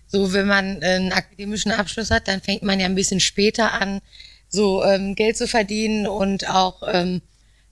[0.07, 4.01] So, wenn man einen akademischen Abschluss hat, dann fängt man ja ein bisschen später an,
[4.49, 7.23] so ähm, Geld zu verdienen und auch ähm,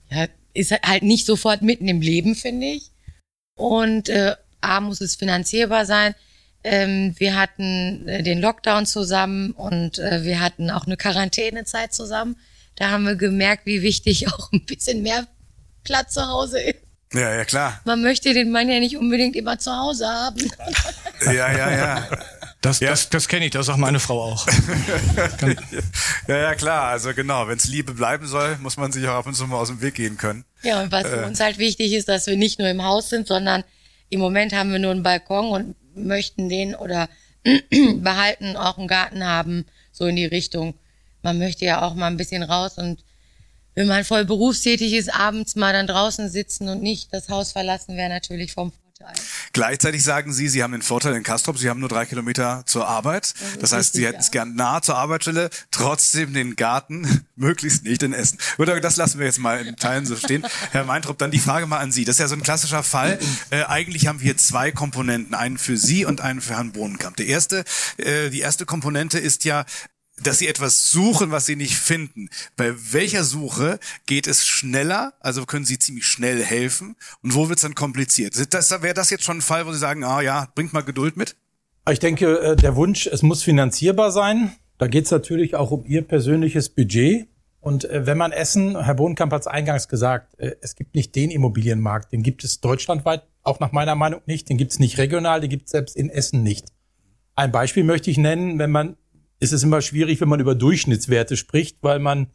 [0.09, 2.91] ja, ist halt nicht sofort mitten im Leben, finde ich.
[3.55, 6.15] Und äh, A muss es finanzierbar sein.
[6.63, 12.37] Ähm, wir hatten äh, den Lockdown zusammen und äh, wir hatten auch eine Quarantänezeit zusammen.
[12.75, 15.27] Da haben wir gemerkt, wie wichtig auch ein bisschen mehr
[15.83, 16.79] Platz zu Hause ist.
[17.13, 17.81] Ja, ja, klar.
[17.83, 20.49] Man möchte den Mann ja nicht unbedingt immer zu Hause haben.
[21.25, 22.07] Ja, ja, ja.
[22.61, 24.47] Das, das, das kenne ich, das sagt meine Frau auch.
[26.27, 26.89] ja, ja, klar.
[26.89, 29.57] Also genau, wenn es Liebe bleiben soll, muss man sich auch ab und zu mal
[29.57, 30.45] aus dem Weg gehen können.
[30.61, 33.27] Ja, und was für uns halt wichtig ist, dass wir nicht nur im Haus sind,
[33.27, 33.63] sondern
[34.09, 37.09] im Moment haben wir nur einen Balkon und möchten den oder
[37.95, 40.75] behalten, auch einen Garten haben, so in die Richtung.
[41.23, 43.03] Man möchte ja auch mal ein bisschen raus und
[43.73, 47.97] wenn man voll berufstätig ist, abends mal dann draußen sitzen und nicht das Haus verlassen,
[47.97, 48.71] wäre natürlich vom
[49.01, 49.23] Vorteil.
[49.53, 52.87] Gleichzeitig sagen Sie, Sie haben den Vorteil in Kastrop, Sie haben nur drei Kilometer zur
[52.87, 53.33] Arbeit.
[53.59, 54.31] Das heißt, Sie richtig, hätten es ja.
[54.31, 58.37] gern nah zur Arbeitsstelle, trotzdem den Garten möglichst nicht in Essen.
[58.57, 60.45] Gut, aber das lassen wir jetzt mal in Teilen so stehen.
[60.71, 62.05] Herr Meintrup, dann die Frage mal an Sie.
[62.05, 63.19] Das ist ja so ein klassischer Fall.
[63.49, 67.17] Äh, eigentlich haben wir hier zwei Komponenten, einen für Sie und einen für Herrn Bohnenkamp.
[67.17, 67.63] Der erste,
[67.97, 69.65] äh, die erste Komponente ist ja,
[70.23, 72.29] dass sie etwas suchen, was sie nicht finden.
[72.55, 75.13] Bei welcher Suche geht es schneller?
[75.19, 76.95] Also können sie ziemlich schnell helfen?
[77.21, 78.35] Und wo wird es dann kompliziert?
[78.37, 81.35] Wäre das jetzt schon ein Fall, wo Sie sagen, ah ja, bringt mal Geduld mit?
[81.89, 84.51] Ich denke, äh, der Wunsch, es muss finanzierbar sein.
[84.77, 87.27] Da geht es natürlich auch um Ihr persönliches Budget.
[87.59, 91.15] Und äh, wenn man Essen, Herr Bohnenkamp hat es eingangs gesagt, äh, es gibt nicht
[91.15, 94.97] den Immobilienmarkt, den gibt es deutschlandweit auch nach meiner Meinung nicht, den gibt es nicht
[94.97, 96.67] regional, den gibt es selbst in Essen nicht.
[97.35, 98.97] Ein Beispiel möchte ich nennen, wenn man,
[99.41, 102.27] ist es immer schwierig, wenn man über Durchschnittswerte spricht, weil man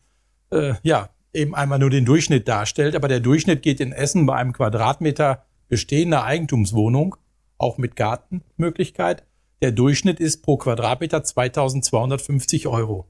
[0.51, 4.35] äh, ja eben einmal nur den Durchschnitt darstellt, aber der Durchschnitt geht in Essen bei
[4.35, 7.17] einem Quadratmeter bestehender Eigentumswohnung,
[7.59, 9.25] auch mit Gartenmöglichkeit,
[9.63, 13.09] der Durchschnitt ist pro Quadratmeter 2250 Euro.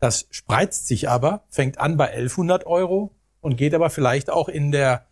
[0.00, 4.72] Das spreizt sich aber, fängt an bei 1100 Euro und geht aber vielleicht auch in
[4.72, 5.06] der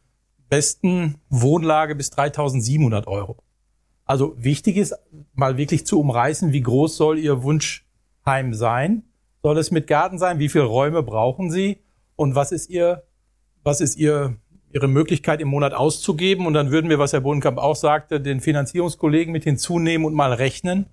[0.49, 3.37] besten Wohnlage bis 3700 Euro.
[4.05, 4.95] Also wichtig ist,
[5.35, 7.43] mal wirklich zu umreißen, wie groß soll Ihr
[8.27, 9.03] Wunschheim sein?
[9.43, 10.39] Soll es mit Garten sein?
[10.41, 11.79] Wie viele Räume brauchen Sie?
[12.17, 13.05] Und was ist Ihr,
[13.62, 14.37] was ist Ihr,
[14.73, 16.47] Ihre Möglichkeit im Monat auszugeben?
[16.47, 20.33] Und dann würden wir, was Herr Bodenkamp auch sagte, den Finanzierungskollegen mit hinzunehmen und mal
[20.33, 20.87] rechnen,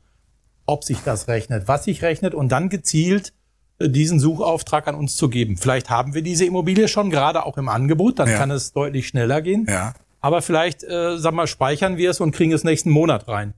[0.68, 3.34] ob sich das rechnet, was sich rechnet und dann gezielt
[3.80, 5.58] äh, diesen Suchauftrag an uns zu geben.
[5.58, 8.38] Vielleicht haben wir diese Immobilie schon gerade auch im Angebot, dann Ja.
[8.38, 9.66] kann es deutlich schneller gehen.
[9.68, 9.94] Ja.
[10.22, 13.56] Aber vielleicht, äh, sag mal, speichern wir es und kriegen es nächsten Monat rein.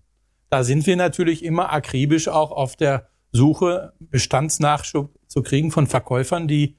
[0.50, 6.48] Da sind wir natürlich immer akribisch auch auf der Suche, Bestandsnachschub zu kriegen von Verkäufern,
[6.48, 6.78] die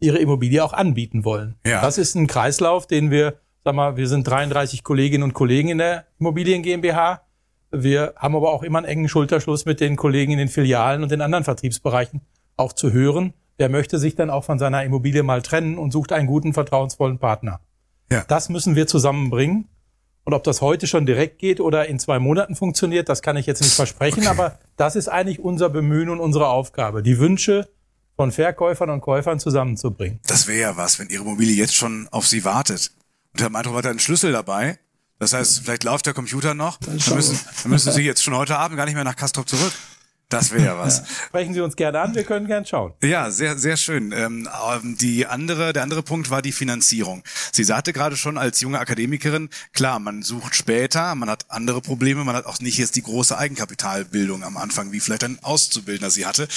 [0.00, 1.56] ihre Immobilie auch anbieten wollen.
[1.66, 1.80] Ja.
[1.80, 5.78] Das ist ein Kreislauf, den wir, sag mal, wir sind 33 Kolleginnen und Kollegen in
[5.78, 7.22] der Immobilien GmbH.
[7.70, 11.10] Wir haben aber auch immer einen engen Schulterschluss mit den Kollegen in den Filialen und
[11.10, 12.20] den anderen Vertriebsbereichen
[12.56, 13.32] auch zu hören.
[13.56, 17.18] Wer möchte sich dann auch von seiner Immobilie mal trennen und sucht einen guten, vertrauensvollen
[17.18, 17.60] Partner.
[18.10, 18.24] Ja.
[18.28, 19.68] Das müssen wir zusammenbringen.
[20.24, 23.46] Und ob das heute schon direkt geht oder in zwei Monaten funktioniert, das kann ich
[23.46, 24.26] jetzt nicht versprechen.
[24.26, 27.68] Aber das ist eigentlich unser Bemühen und unsere Aufgabe, die Wünsche
[28.16, 30.20] von Verkäufern und Käufern zusammenzubringen.
[30.26, 32.92] Das wäre ja was, wenn Ihre Immobilie jetzt schon auf Sie wartet.
[33.34, 34.78] Und Herr Meintrup hat einen Schlüssel dabei.
[35.18, 36.78] Das heißt, vielleicht läuft der Computer noch.
[36.78, 39.72] Dann müssen, dann müssen Sie jetzt schon heute Abend gar nicht mehr nach Kastrop zurück.
[40.28, 41.02] Das wäre ja was.
[41.26, 42.92] Sprechen Sie uns gerne an, wir können gern schauen.
[43.02, 44.12] Ja, sehr, sehr schön.
[44.12, 47.22] Ähm, ähm, die andere, der andere Punkt war die Finanzierung.
[47.52, 52.24] Sie sagte gerade schon als junge Akademikerin, klar, man sucht später, man hat andere Probleme,
[52.24, 56.26] man hat auch nicht jetzt die große Eigenkapitalbildung am Anfang, wie vielleicht ein Auszubildender sie
[56.26, 56.48] hatte.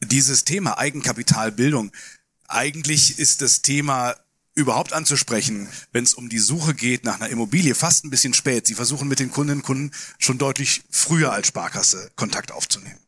[0.00, 1.90] dieses Thema Eigenkapitalbildung,
[2.46, 4.14] eigentlich ist das Thema
[4.54, 8.66] überhaupt anzusprechen, wenn es um die Suche geht nach einer Immobilie, fast ein bisschen spät.
[8.66, 12.98] Sie versuchen mit den Kundinnen und Kunden schon deutlich früher als Sparkasse Kontakt aufzunehmen.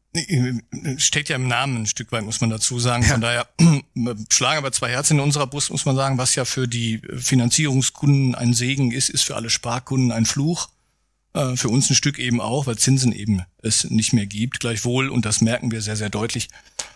[0.99, 3.05] Steht ja im Namen ein Stück weit, muss man dazu sagen.
[3.05, 3.49] Von daher
[4.31, 8.35] schlagen aber zwei Herzen in unserer Brust, muss man sagen, was ja für die Finanzierungskunden
[8.35, 10.69] ein Segen ist, ist für alle Sparkunden ein Fluch.
[11.37, 14.61] Äh, für uns ein Stück eben auch, weil Zinsen eben es nicht mehr gibt.
[14.61, 16.49] Gleichwohl, und das merken wir sehr, sehr deutlich,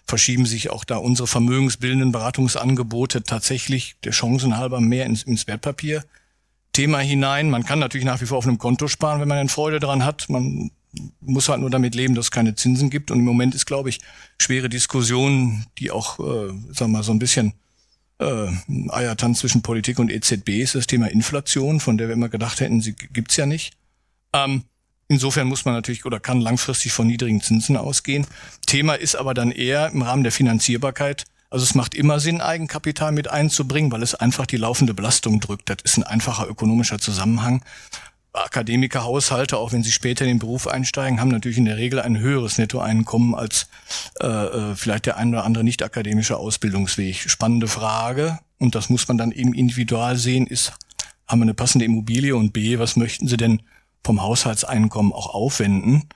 [0.06, 6.04] verschieben sich auch da unsere vermögensbildenden Beratungsangebote tatsächlich der Chancen halber mehr ins, ins Wertpapier.
[6.72, 7.50] Thema hinein.
[7.50, 10.04] Man kann natürlich nach wie vor auf einem Konto sparen, wenn man eine Freude daran
[10.04, 10.28] hat.
[10.30, 10.70] Man
[11.20, 13.10] muss halt nur damit leben, dass es keine Zinsen gibt.
[13.10, 14.00] Und im Moment ist, glaube ich,
[14.38, 17.54] schwere Diskussion, die auch, äh, sagen wir mal, so ein bisschen
[18.18, 18.48] äh,
[18.88, 22.80] Eiertanz zwischen Politik und EZB ist das Thema Inflation, von der wir immer gedacht hätten,
[22.80, 23.74] sie gibt's ja nicht.
[24.32, 24.64] Ähm,
[25.08, 28.26] insofern muss man natürlich oder kann langfristig von niedrigen Zinsen ausgehen.
[28.66, 31.24] Thema ist aber dann eher im Rahmen der Finanzierbarkeit.
[31.48, 35.68] Also es macht immer Sinn, Eigenkapital mit einzubringen, weil es einfach die laufende Belastung drückt.
[35.68, 37.64] Das ist ein einfacher ökonomischer Zusammenhang.
[38.32, 42.18] Akademikerhaushalte, auch wenn sie später in den Beruf einsteigen, haben natürlich in der Regel ein
[42.18, 43.68] höheres Nettoeinkommen als
[44.20, 47.28] äh, äh vielleicht der ein oder andere nicht akademische Ausbildungsweg.
[47.28, 50.72] Spannende Frage, und das muss man dann eben individual sehen, ist,
[51.26, 53.62] haben wir eine passende Immobilie und B, was möchten sie denn
[54.04, 56.08] vom Haushaltseinkommen auch aufwenden.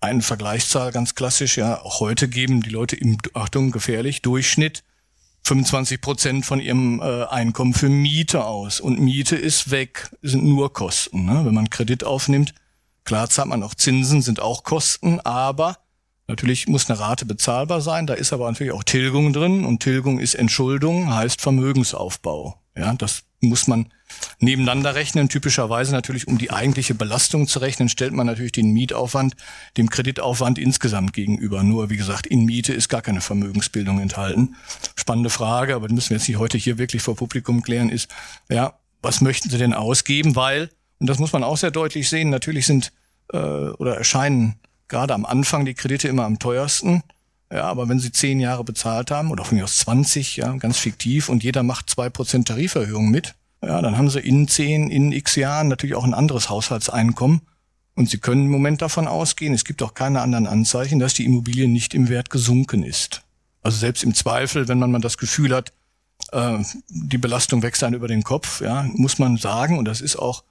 [0.00, 4.82] Eine Vergleichszahl ganz klassisch, ja, auch heute geben die Leute im, Achtung, gefährlich, Durchschnitt
[5.44, 8.80] 25 Prozent von ihrem äh, Einkommen für Miete aus.
[8.80, 11.24] Und Miete ist weg, sind nur Kosten.
[11.24, 11.44] Ne?
[11.44, 12.54] Wenn man Kredit aufnimmt,
[13.04, 15.78] klar zahlt man auch Zinsen, sind auch Kosten, aber
[16.28, 18.06] natürlich muss eine Rate bezahlbar sein.
[18.06, 22.60] Da ist aber natürlich auch Tilgung drin und Tilgung ist Entschuldung, heißt Vermögensaufbau.
[22.76, 23.92] Ja, das muss man
[24.38, 25.28] nebeneinander rechnen.
[25.28, 29.34] Typischerweise natürlich, um die eigentliche Belastung zu rechnen, stellt man natürlich den Mietaufwand
[29.76, 31.62] dem Kreditaufwand insgesamt gegenüber.
[31.62, 34.56] Nur, wie gesagt, in Miete ist gar keine Vermögensbildung enthalten.
[34.96, 38.10] Spannende Frage, aber die müssen wir jetzt nicht heute hier wirklich vor Publikum klären, ist,
[38.48, 40.36] ja, was möchten Sie denn ausgeben?
[40.36, 42.92] Weil, und das muss man auch sehr deutlich sehen, natürlich sind
[43.32, 44.56] äh, oder erscheinen
[44.88, 47.02] gerade am Anfang die Kredite immer am teuersten.
[47.52, 50.78] Ja, aber wenn Sie zehn Jahre bezahlt haben oder von mir aus 20, ja, ganz
[50.78, 55.12] fiktiv und jeder macht zwei Prozent Tariferhöhung mit, ja, dann haben Sie in zehn, in
[55.12, 57.42] x Jahren natürlich auch ein anderes Haushaltseinkommen.
[57.94, 61.26] Und Sie können im Moment davon ausgehen, es gibt auch keine anderen Anzeichen, dass die
[61.26, 63.22] Immobilie nicht im Wert gesunken ist.
[63.62, 65.72] Also selbst im Zweifel, wenn man mal das Gefühl hat,
[66.32, 70.16] äh, die Belastung wächst dann über den Kopf, ja, muss man sagen, und das ist
[70.16, 70.44] auch,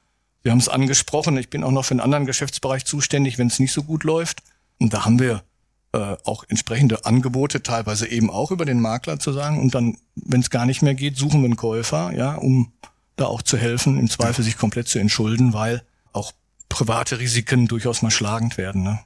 [0.44, 3.60] wir haben es angesprochen, ich bin auch noch für einen anderen Geschäftsbereich zuständig, wenn es
[3.60, 4.44] nicht so gut läuft.
[4.80, 5.44] Und da haben wir
[5.92, 9.60] äh, auch entsprechende Angebote, teilweise eben auch über den Makler zu sagen.
[9.60, 12.72] Und dann, wenn es gar nicht mehr geht, suchen wir einen Käufer, ja, um
[13.20, 16.32] da auch zu helfen, im Zweifel sich komplett zu entschulden, weil auch
[16.70, 18.84] private Risiken durchaus mal schlagend werden.
[18.84, 19.00] Ne?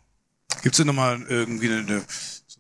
[0.62, 2.04] Gibt es denn nochmal irgendwie eine,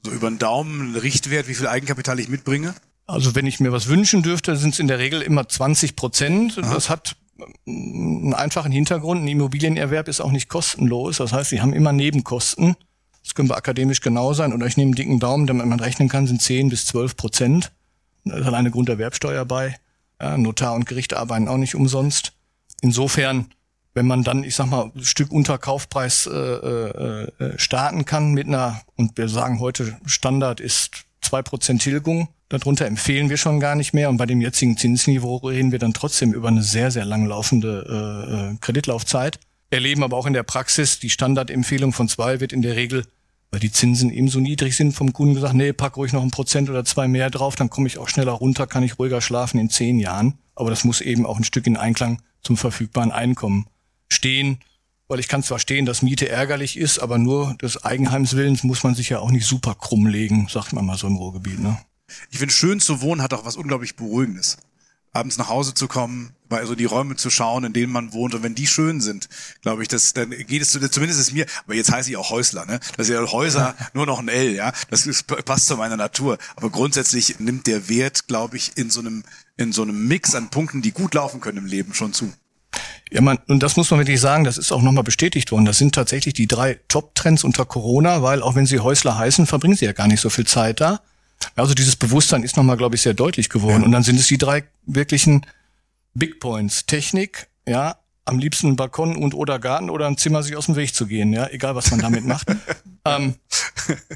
[0.03, 2.73] so über den Daumen einen Richtwert, wie viel Eigenkapital ich mitbringe?
[3.05, 6.57] Also wenn ich mir was wünschen dürfte, sind es in der Regel immer 20 Prozent.
[6.57, 7.15] Das hat
[7.67, 9.23] einen einfachen Hintergrund.
[9.23, 11.17] Ein Immobilienerwerb ist auch nicht kostenlos.
[11.17, 12.75] Das heißt, Sie haben immer Nebenkosten.
[13.23, 14.53] Das können wir akademisch genau sein.
[14.53, 17.71] Oder ich nehme einen dicken Daumen, damit man rechnen kann, sind 10 bis 12 Prozent.
[18.25, 19.77] Da ist alleine Grunderwerbsteuer bei.
[20.21, 22.33] Ja, Notar und Gericht arbeiten auch nicht umsonst.
[22.81, 23.47] Insofern,
[23.93, 28.33] wenn man dann, ich sag mal, ein Stück unter Kaufpreis äh, äh, äh, starten kann
[28.33, 33.59] mit einer, und wir sagen heute, Standard ist zwei Prozent Tilgung, darunter empfehlen wir schon
[33.59, 34.09] gar nicht mehr.
[34.09, 38.53] Und bei dem jetzigen Zinsniveau reden wir dann trotzdem über eine sehr, sehr langlaufende äh,
[38.53, 39.39] äh Kreditlaufzeit.
[39.69, 43.05] Erleben aber auch in der Praxis, die Standardempfehlung von zwei wird in der Regel
[43.53, 46.31] weil die Zinsen eben so niedrig sind, vom Kunden gesagt, nee, pack ruhig noch ein
[46.31, 49.59] Prozent oder zwei mehr drauf, dann komme ich auch schneller runter, kann ich ruhiger schlafen
[49.59, 50.39] in zehn Jahren.
[50.55, 53.67] Aber das muss eben auch ein Stück in Einklang zum verfügbaren Einkommen
[54.09, 54.57] stehen.
[55.07, 58.95] Weil ich kann zwar stehen, dass Miete ärgerlich ist, aber nur des Eigenheimswillens muss man
[58.95, 61.59] sich ja auch nicht super krumm legen, sagt man mal so im Ruhrgebiet.
[61.59, 61.77] Ne?
[62.31, 64.57] Ich finde, schön zu wohnen hat auch was unglaublich Beruhigendes
[65.13, 68.33] abends nach Hause zu kommen, mal so die Räume zu schauen, in denen man wohnt.
[68.33, 69.29] Und wenn die schön sind,
[69.61, 72.65] glaube ich, das, dann geht es zumindest ist mir, aber jetzt heiße ich auch Häusler,
[72.65, 72.79] ne?
[72.97, 74.73] Das ist ja Häuser nur noch ein L, ja.
[74.89, 76.37] Das ist, passt zu meiner Natur.
[76.55, 79.23] Aber grundsätzlich nimmt der Wert, glaube ich, in so einem,
[79.55, 82.33] in so einem Mix an Punkten, die gut laufen können im Leben, schon zu.
[83.11, 85.65] Ja, man, und das muss man wirklich sagen, das ist auch nochmal bestätigt worden.
[85.65, 89.75] Das sind tatsächlich die drei Top-Trends unter Corona, weil auch wenn sie Häusler heißen, verbringen
[89.75, 91.01] sie ja gar nicht so viel Zeit da.
[91.55, 93.81] Also dieses Bewusstsein ist nochmal, glaube ich, sehr deutlich geworden.
[93.81, 93.85] Ja.
[93.85, 95.45] Und dann sind es die drei wirklichen
[96.13, 96.85] Big Points.
[96.85, 100.93] Technik, ja, am liebsten Balkon und oder Garten oder ein Zimmer sich aus dem Weg
[100.93, 102.47] zu gehen, ja, egal was man damit macht.
[103.05, 103.35] ähm,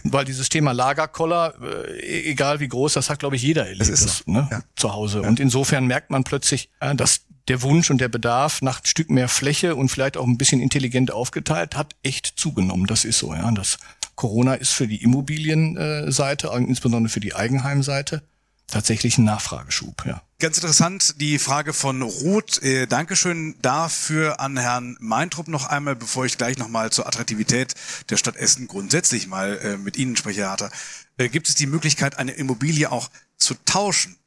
[0.04, 3.90] weil dieses Thema Lagerkoller, äh, egal wie groß, das hat, glaube ich, jeder erlebt das
[3.90, 4.32] ist so.
[4.32, 4.62] ne, ja.
[4.76, 5.22] zu Hause.
[5.22, 5.28] Ja.
[5.28, 9.10] Und insofern merkt man plötzlich, äh, dass der Wunsch und der Bedarf nach ein Stück
[9.10, 12.88] mehr Fläche und vielleicht auch ein bisschen intelligent aufgeteilt hat echt zugenommen.
[12.88, 13.50] Das ist so, ja.
[13.52, 13.78] Das
[14.17, 18.23] Corona ist für die Immobilienseite, insbesondere für die Eigenheimseite,
[18.67, 20.21] tatsächlich ein Nachfrageschub, ja.
[20.39, 22.62] Ganz interessant die Frage von Ruth.
[22.62, 27.73] Äh, Dankeschön dafür an Herrn Meintrup noch einmal, bevor ich gleich nochmal zur Attraktivität
[28.10, 30.69] der Stadt Essen grundsätzlich mal äh, mit Ihnen spreche, Herr Harter.
[31.17, 34.17] Äh, gibt es die Möglichkeit, eine Immobilie auch zu tauschen?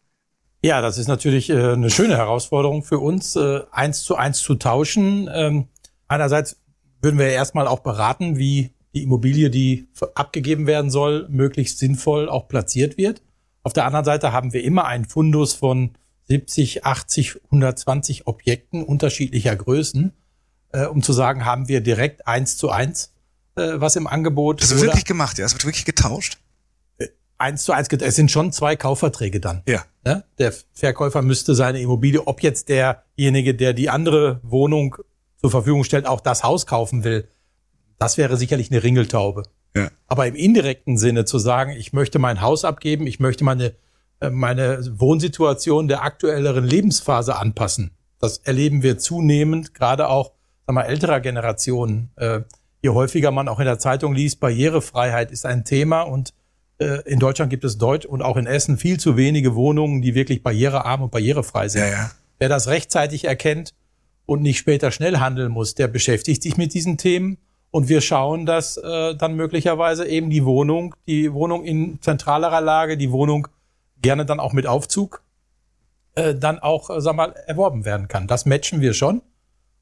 [0.62, 4.56] Ja, das ist natürlich äh, eine schöne Herausforderung für uns, äh, eins zu eins zu
[4.56, 5.28] tauschen.
[5.32, 5.68] Ähm,
[6.08, 6.56] einerseits
[7.02, 12.48] würden wir erstmal auch beraten, wie die Immobilie, die abgegeben werden soll, möglichst sinnvoll auch
[12.48, 13.22] platziert wird.
[13.62, 15.92] Auf der anderen Seite haben wir immer einen Fundus von
[16.28, 20.12] 70, 80, 120 Objekten unterschiedlicher Größen,
[20.72, 23.12] äh, um zu sagen, haben wir direkt eins zu eins
[23.56, 24.62] äh, was im Angebot.
[24.62, 25.44] Das wird wirklich gemacht, ja?
[25.44, 26.38] Es wird wirklich getauscht?
[26.98, 29.62] Äh, eins zu eins, es sind schon zwei Kaufverträge dann.
[29.66, 29.84] Ja.
[30.06, 30.22] ja.
[30.38, 34.96] Der Verkäufer müsste seine Immobilie, ob jetzt derjenige, der die andere Wohnung
[35.36, 37.28] zur Verfügung stellt, auch das Haus kaufen will,
[38.00, 39.44] das wäre sicherlich eine Ringeltaube.
[39.76, 39.90] Ja.
[40.08, 43.74] Aber im indirekten Sinne zu sagen, ich möchte mein Haus abgeben, ich möchte meine,
[44.20, 47.92] äh, meine Wohnsituation der aktuelleren Lebensphase anpassen.
[48.18, 50.32] Das erleben wir zunehmend, gerade auch
[50.66, 52.10] sag mal, älterer Generationen.
[52.16, 52.40] Äh,
[52.82, 56.32] je häufiger man auch in der Zeitung liest, Barrierefreiheit ist ein Thema und
[56.78, 60.14] äh, in Deutschland gibt es Deutsch und auch in Essen viel zu wenige Wohnungen, die
[60.14, 61.82] wirklich barrierearm und barrierefrei sind.
[61.82, 62.10] Ja, ja.
[62.38, 63.74] Wer das rechtzeitig erkennt
[64.24, 67.36] und nicht später schnell handeln muss, der beschäftigt sich mit diesen Themen
[67.70, 72.96] und wir schauen, dass äh, dann möglicherweise eben die Wohnung, die Wohnung in zentralerer Lage,
[72.96, 73.48] die Wohnung
[74.02, 75.22] gerne dann auch mit Aufzug,
[76.14, 78.26] äh, dann auch, äh, sag mal, erworben werden kann.
[78.26, 79.22] Das matchen wir schon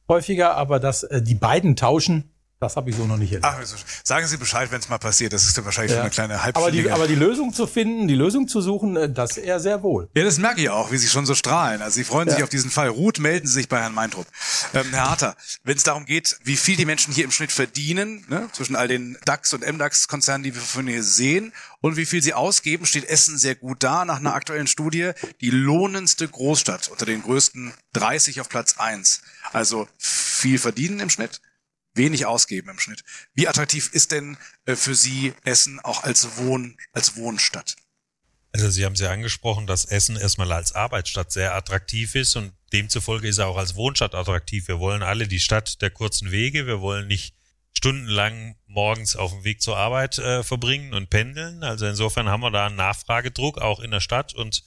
[0.08, 3.44] häufiger, aber dass äh, die beiden tauschen, das habe ich so noch nicht erlebt.
[3.44, 5.32] Ach, also, sagen Sie Bescheid, wenn es mal passiert.
[5.32, 6.00] Das ist ja wahrscheinlich ja.
[6.00, 6.60] eine kleine Halbstunde.
[6.60, 9.82] Aber die, aber die Lösung zu finden, die Lösung zu suchen, äh, das eher sehr
[9.82, 10.08] wohl.
[10.14, 11.82] Ja, das merke ich auch, wie Sie schon so strahlen.
[11.82, 12.34] Also Sie freuen ja.
[12.34, 12.88] sich auf diesen Fall.
[12.88, 14.26] Ruth, melden Sie sich bei Herrn Meintrup.
[14.74, 18.24] Ähm, Herr Harter, wenn es darum geht, wie viel die Menschen hier im Schnitt verdienen,
[18.28, 22.22] ne, zwischen all den DAX- und MDAX-Konzernen, die wir von hier sehen, und wie viel
[22.22, 24.04] sie ausgeben, steht Essen sehr gut da.
[24.04, 29.22] Nach einer aktuellen Studie die lohnendste Großstadt unter den größten 30 auf Platz 1.
[29.52, 31.40] Also viel verdienen im Schnitt
[31.98, 33.04] wenig ausgeben im Schnitt.
[33.34, 37.76] Wie attraktiv ist denn äh, für Sie Essen auch als Wohn, als Wohnstadt?
[38.52, 42.52] Also Sie haben es ja angesprochen, dass Essen erstmal als Arbeitsstadt sehr attraktiv ist und
[42.72, 44.68] demzufolge ist er auch als Wohnstadt attraktiv.
[44.68, 46.66] Wir wollen alle die Stadt der kurzen Wege.
[46.66, 47.34] Wir wollen nicht
[47.76, 51.62] stundenlang morgens auf dem Weg zur Arbeit äh, verbringen und pendeln.
[51.62, 54.64] Also insofern haben wir da einen Nachfragedruck auch in der Stadt und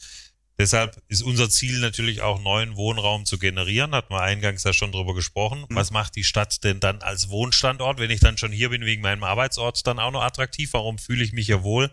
[0.62, 3.96] Deshalb ist unser Ziel natürlich auch neuen Wohnraum zu generieren.
[3.96, 5.66] Hat man eingangs ja schon drüber gesprochen.
[5.68, 5.76] Mhm.
[5.76, 9.02] Was macht die Stadt denn dann als Wohnstandort, wenn ich dann schon hier bin wegen
[9.02, 10.72] meinem Arbeitsort, dann auch noch attraktiv?
[10.74, 11.90] Warum fühle ich mich ja wohl?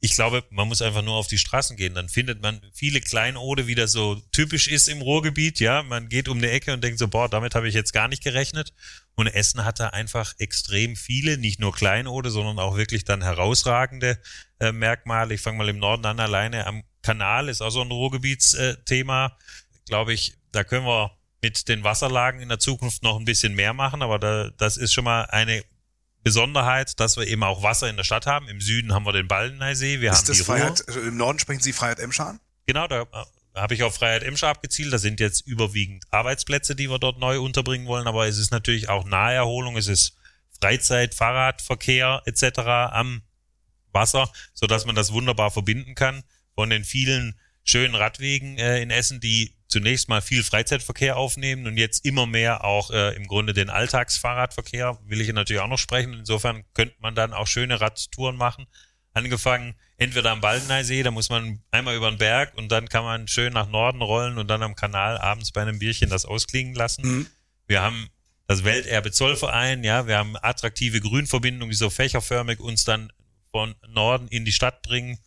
[0.00, 1.94] Ich glaube, man muss einfach nur auf die Straßen gehen.
[1.94, 5.60] Dann findet man viele Kleinode, wie das so typisch ist im Ruhrgebiet.
[5.60, 8.08] Ja, man geht um eine Ecke und denkt so, boah, damit habe ich jetzt gar
[8.08, 8.72] nicht gerechnet.
[9.14, 14.18] Und Essen hat da einfach extrem viele, nicht nur Kleinode, sondern auch wirklich dann herausragende
[14.58, 15.32] äh, Merkmale.
[15.34, 19.36] Ich fange mal im Norden an, alleine am Kanal ist auch so ein Ruhrgebietsthema.
[19.86, 23.72] Glaube ich, da können wir mit den Wasserlagen in der Zukunft noch ein bisschen mehr
[23.72, 25.64] machen, aber da, das ist schon mal eine
[26.22, 28.46] Besonderheit, dass wir eben auch Wasser in der Stadt haben.
[28.48, 31.04] Im Süden haben wir den Baldeneysee, wir ist haben das die Freiheit, Ruhr.
[31.04, 32.40] Im Norden sprechen Sie Freiheit Emschan?
[32.66, 33.06] Genau, da
[33.54, 34.92] habe ich auf Freiheit Emscher abgezielt.
[34.92, 38.88] Da sind jetzt überwiegend Arbeitsplätze, die wir dort neu unterbringen wollen, aber es ist natürlich
[38.88, 40.16] auch Naherholung, es ist
[40.60, 42.58] Freizeit, Fahrradverkehr etc.
[42.92, 43.22] am
[43.92, 46.22] Wasser, so dass man das wunderbar verbinden kann
[46.60, 51.78] von den vielen schönen Radwegen äh, in Essen, die zunächst mal viel Freizeitverkehr aufnehmen und
[51.78, 56.12] jetzt immer mehr auch äh, im Grunde den Alltagsfahrradverkehr, will ich natürlich auch noch sprechen.
[56.12, 58.66] Insofern könnte man dann auch schöne Radtouren machen.
[59.14, 63.26] Angefangen entweder am Baldeneysee, da muss man einmal über den Berg und dann kann man
[63.26, 67.06] schön nach Norden rollen und dann am Kanal abends bei einem Bierchen das ausklingen lassen.
[67.06, 67.26] Mhm.
[67.68, 68.10] Wir haben
[68.48, 73.10] das Welterbe Zollverein, ja, wir haben attraktive Grünverbindungen, die so fächerförmig uns dann
[73.50, 75.20] von Norden in die Stadt bringen.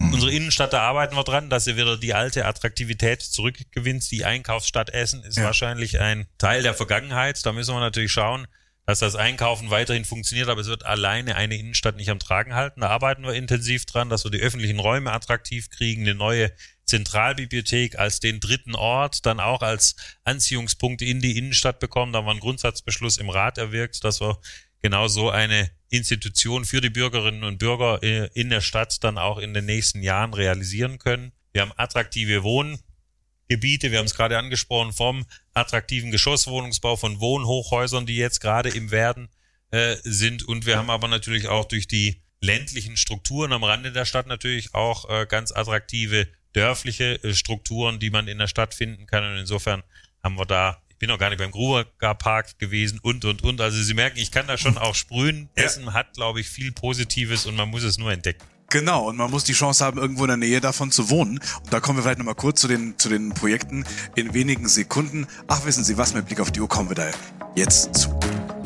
[0.00, 4.10] Unsere Innenstadt, da arbeiten wir dran, dass sie wieder die alte Attraktivität zurückgewinnt.
[4.10, 5.44] Die Einkaufsstadt Essen ist ja.
[5.44, 7.44] wahrscheinlich ein Teil der Vergangenheit.
[7.44, 8.46] Da müssen wir natürlich schauen,
[8.86, 12.80] dass das Einkaufen weiterhin funktioniert, aber es wird alleine eine Innenstadt nicht am Tragen halten.
[12.80, 16.50] Da arbeiten wir intensiv dran, dass wir die öffentlichen Räume attraktiv kriegen, eine neue
[16.86, 22.12] Zentralbibliothek als den dritten Ort, dann auch als Anziehungspunkt in die Innenstadt bekommen.
[22.12, 24.40] Da haben wir einen Grundsatzbeschluss im Rat erwirkt, dass wir
[24.82, 29.38] genau so eine Institution für die Bürgerinnen und Bürger äh, in der Stadt dann auch
[29.38, 31.32] in den nächsten Jahren realisieren können.
[31.52, 38.16] Wir haben attraktive Wohngebiete, wir haben es gerade angesprochen, vom attraktiven Geschosswohnungsbau von Wohnhochhäusern, die
[38.16, 39.28] jetzt gerade im Werden
[39.72, 40.44] äh, sind.
[40.46, 44.74] Und wir haben aber natürlich auch durch die ländlichen Strukturen am Rande der Stadt natürlich
[44.74, 49.24] auch äh, ganz attraktive dörfliche äh, Strukturen, die man in der Stadt finden kann.
[49.24, 49.82] Und insofern
[50.22, 53.60] haben wir da bin noch gar nicht beim Gruber Park gewesen und, und, und.
[53.60, 55.48] Also Sie merken, ich kann da schon auch sprühen.
[55.56, 55.64] Ja.
[55.64, 58.44] Essen hat, glaube ich, viel Positives und man muss es nur entdecken.
[58.68, 61.40] Genau, und man muss die Chance haben, irgendwo in der Nähe davon zu wohnen.
[61.64, 63.84] Und da kommen wir vielleicht nochmal kurz zu den, zu den Projekten
[64.14, 65.26] in wenigen Sekunden.
[65.48, 67.10] Ach, wissen Sie was, mit Blick auf die Uhr kommen wir da
[67.56, 68.59] jetzt zu.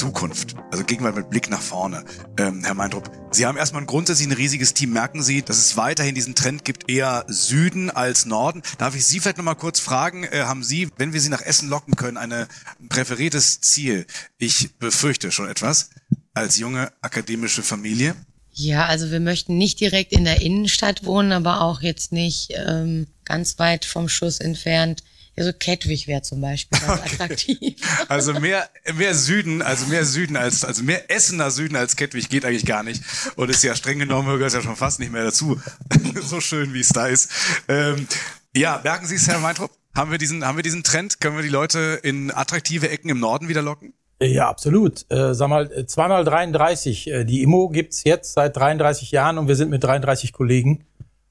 [0.00, 0.54] Zukunft.
[0.70, 2.06] Also Gegenwart mit Blick nach vorne.
[2.38, 4.94] Ähm, Herr Meintrup, Sie haben erstmal grundsätzlich ein riesiges Team.
[4.94, 8.62] Merken Sie, dass es weiterhin diesen Trend gibt, eher Süden als Norden?
[8.78, 11.68] Darf ich Sie vielleicht nochmal kurz fragen, äh, haben Sie, wenn wir Sie nach Essen
[11.68, 12.48] locken können, eine,
[12.80, 14.06] ein präferiertes Ziel?
[14.38, 15.90] Ich befürchte schon etwas
[16.32, 18.16] als junge akademische Familie.
[18.52, 23.06] Ja, also wir möchten nicht direkt in der Innenstadt wohnen, aber auch jetzt nicht ähm,
[23.26, 25.02] ganz weit vom Schuss entfernt.
[25.40, 27.14] Also Kettwig wäre zum Beispiel ganz okay.
[27.14, 28.06] attraktiv.
[28.10, 32.44] Also mehr, mehr Süden, also mehr Süden als, also mehr Essener Süden als Kettwig geht
[32.44, 33.02] eigentlich gar nicht.
[33.36, 35.58] Und ist ja streng genommen, gehört ja schon fast nicht mehr dazu.
[36.22, 37.30] so schön, wie es da ist.
[37.68, 38.06] Ähm,
[38.54, 39.70] ja, merken Sie es, Herr Weintraub?
[39.94, 41.22] Haben wir diesen, haben wir diesen Trend?
[41.22, 43.94] Können wir die Leute in attraktive Ecken im Norden wieder locken?
[44.20, 45.10] Ja, absolut.
[45.10, 47.10] Äh, sag mal, zweimal 33.
[47.10, 50.84] Äh, die IMO gibt's jetzt seit 33 Jahren und wir sind mit 33 Kollegen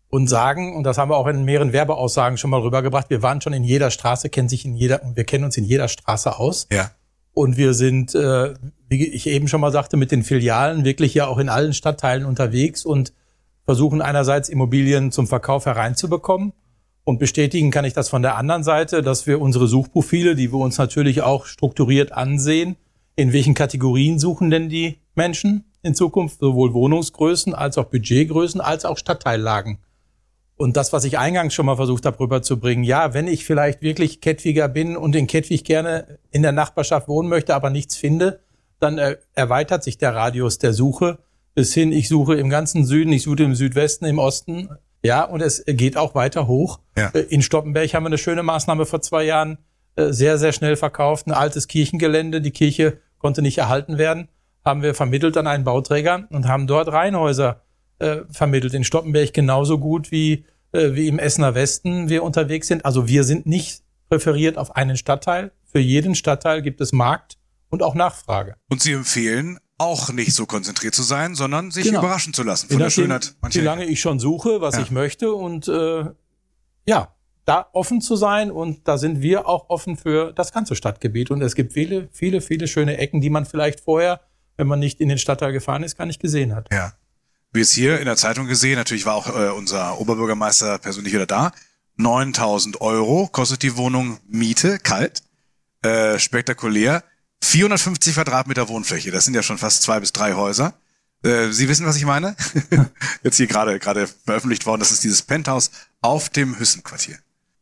[0.10, 3.41] und sagen, und das haben wir auch in mehreren Werbeaussagen schon mal rübergebracht, wir waren
[3.41, 6.68] schon in jeder Straße, kennen sich in jeder, wir kennen uns in jeder Straße aus.
[6.72, 6.91] Ja.
[7.34, 8.53] Und wir sind, äh,
[8.88, 12.26] wie ich eben schon mal sagte, mit den Filialen wirklich ja auch in allen Stadtteilen
[12.26, 13.14] unterwegs und
[13.66, 16.53] versuchen einerseits Immobilien zum Verkauf hereinzubekommen.
[17.03, 20.60] Und bestätigen kann ich das von der anderen Seite, dass wir unsere Suchprofile, die wir
[20.60, 22.78] uns natürlich auch strukturiert ansehen,
[23.16, 28.86] in welchen Kategorien suchen denn die Menschen in Zukunft, sowohl Wohnungsgrößen als auch Budgetgrößen als
[28.86, 29.78] auch Stadtteillagen.
[30.60, 34.20] Und das, was ich eingangs schon mal versucht habe, rüberzubringen, ja, wenn ich vielleicht wirklich
[34.20, 38.41] Kettwiger bin und in Kettwig gerne in der Nachbarschaft wohnen möchte, aber nichts finde,
[38.78, 41.20] dann äh, erweitert sich der Radius der Suche
[41.55, 44.68] bis hin, ich suche im ganzen Süden, ich suche im Südwesten, im Osten,
[45.01, 46.82] ja, und es geht auch weiter hoch.
[46.97, 47.07] Ja.
[47.14, 49.60] Äh, in Stoppenberg haben wir eine schöne Maßnahme vor zwei Jahren
[49.95, 54.28] äh, sehr, sehr schnell verkauft, ein altes Kirchengelände, die Kirche konnte nicht erhalten werden,
[54.66, 57.62] haben wir vermittelt an einen Bauträger und haben dort Reihenhäuser
[58.00, 58.74] äh, vermittelt.
[58.74, 62.86] In Stoppenberg genauso gut wie, äh, wie im Essener Westen wir unterwegs sind.
[62.86, 65.52] Also wir sind nicht präferiert auf einen Stadtteil.
[65.66, 67.38] Für jeden Stadtteil gibt es Markt
[67.70, 68.56] und auch Nachfrage.
[68.70, 72.00] Und Sie empfehlen auch nicht so konzentriert zu sein, sondern sich genau.
[72.00, 73.36] überraschen zu lassen von der Schönheit.
[73.52, 74.82] Wie lange ich schon suche, was ja.
[74.82, 76.06] ich möchte und äh,
[76.86, 81.32] ja, da offen zu sein und da sind wir auch offen für das ganze Stadtgebiet
[81.32, 84.20] und es gibt viele, viele, viele schöne Ecken, die man vielleicht vorher,
[84.58, 86.68] wenn man nicht in den Stadtteil gefahren ist, gar nicht gesehen hat.
[86.74, 86.93] Ja
[87.52, 91.26] wie es hier in der Zeitung gesehen, natürlich war auch äh, unser Oberbürgermeister persönlich wieder
[91.26, 91.52] da.
[91.97, 95.24] 9000 Euro kostet die Wohnung Miete, kalt,
[95.82, 97.04] äh, spektakulär.
[97.41, 100.74] 450 Quadratmeter Wohnfläche, das sind ja schon fast zwei bis drei Häuser.
[101.24, 102.36] Äh, Sie wissen, was ich meine?
[103.24, 105.72] Jetzt hier gerade gerade veröffentlicht worden, das ist dieses Penthouse
[106.02, 107.18] auf dem Hüssenquartier.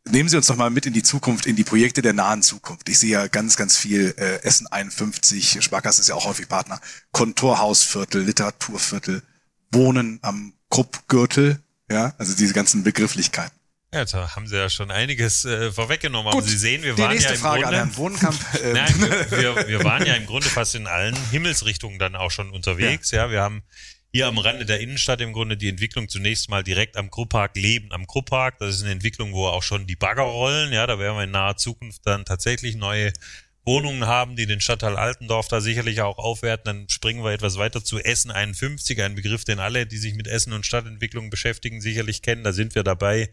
[0.10, 2.88] Nehmen Sie uns doch mal mit in die Zukunft, in die Projekte der nahen Zukunft.
[2.88, 6.80] Ich sehe ja ganz, ganz viel äh, Essen 51, Sparkasse ist ja auch häufig Partner,
[7.12, 9.22] Kontorhausviertel, Literaturviertel,
[9.72, 13.57] Wohnen am Kruppgürtel, ja, also diese ganzen Begrifflichkeiten.
[13.93, 16.32] Ja, da haben Sie ja schon einiges äh, vorweggenommen.
[16.32, 18.39] Gut, Aber Sie sehen, wir waren ja im Frage Grunde, an Herrn Wohnkamp.
[18.61, 18.74] Ähm.
[18.74, 18.99] Nein,
[19.30, 23.11] wir, wir waren ja im Grunde fast in allen Himmelsrichtungen dann auch schon unterwegs.
[23.11, 23.63] Ja, ja wir haben
[24.11, 27.91] hier am Rande der Innenstadt im Grunde die Entwicklung zunächst mal direkt am Krupppark Leben
[27.91, 28.57] am Krupppark.
[28.59, 30.74] Das ist eine Entwicklung, wo auch schon die Bagger rollen.
[30.74, 33.13] Ja, da werden wir in naher Zukunft dann tatsächlich neue
[33.68, 37.84] Wohnungen haben, die den Stadtteil Altendorf da sicherlich auch aufwerten, dann springen wir etwas weiter
[37.84, 42.22] zu Essen 51, ein Begriff, den alle, die sich mit Essen und Stadtentwicklung beschäftigen, sicherlich
[42.22, 42.45] kennen.
[42.45, 43.30] Da sind wir dabei,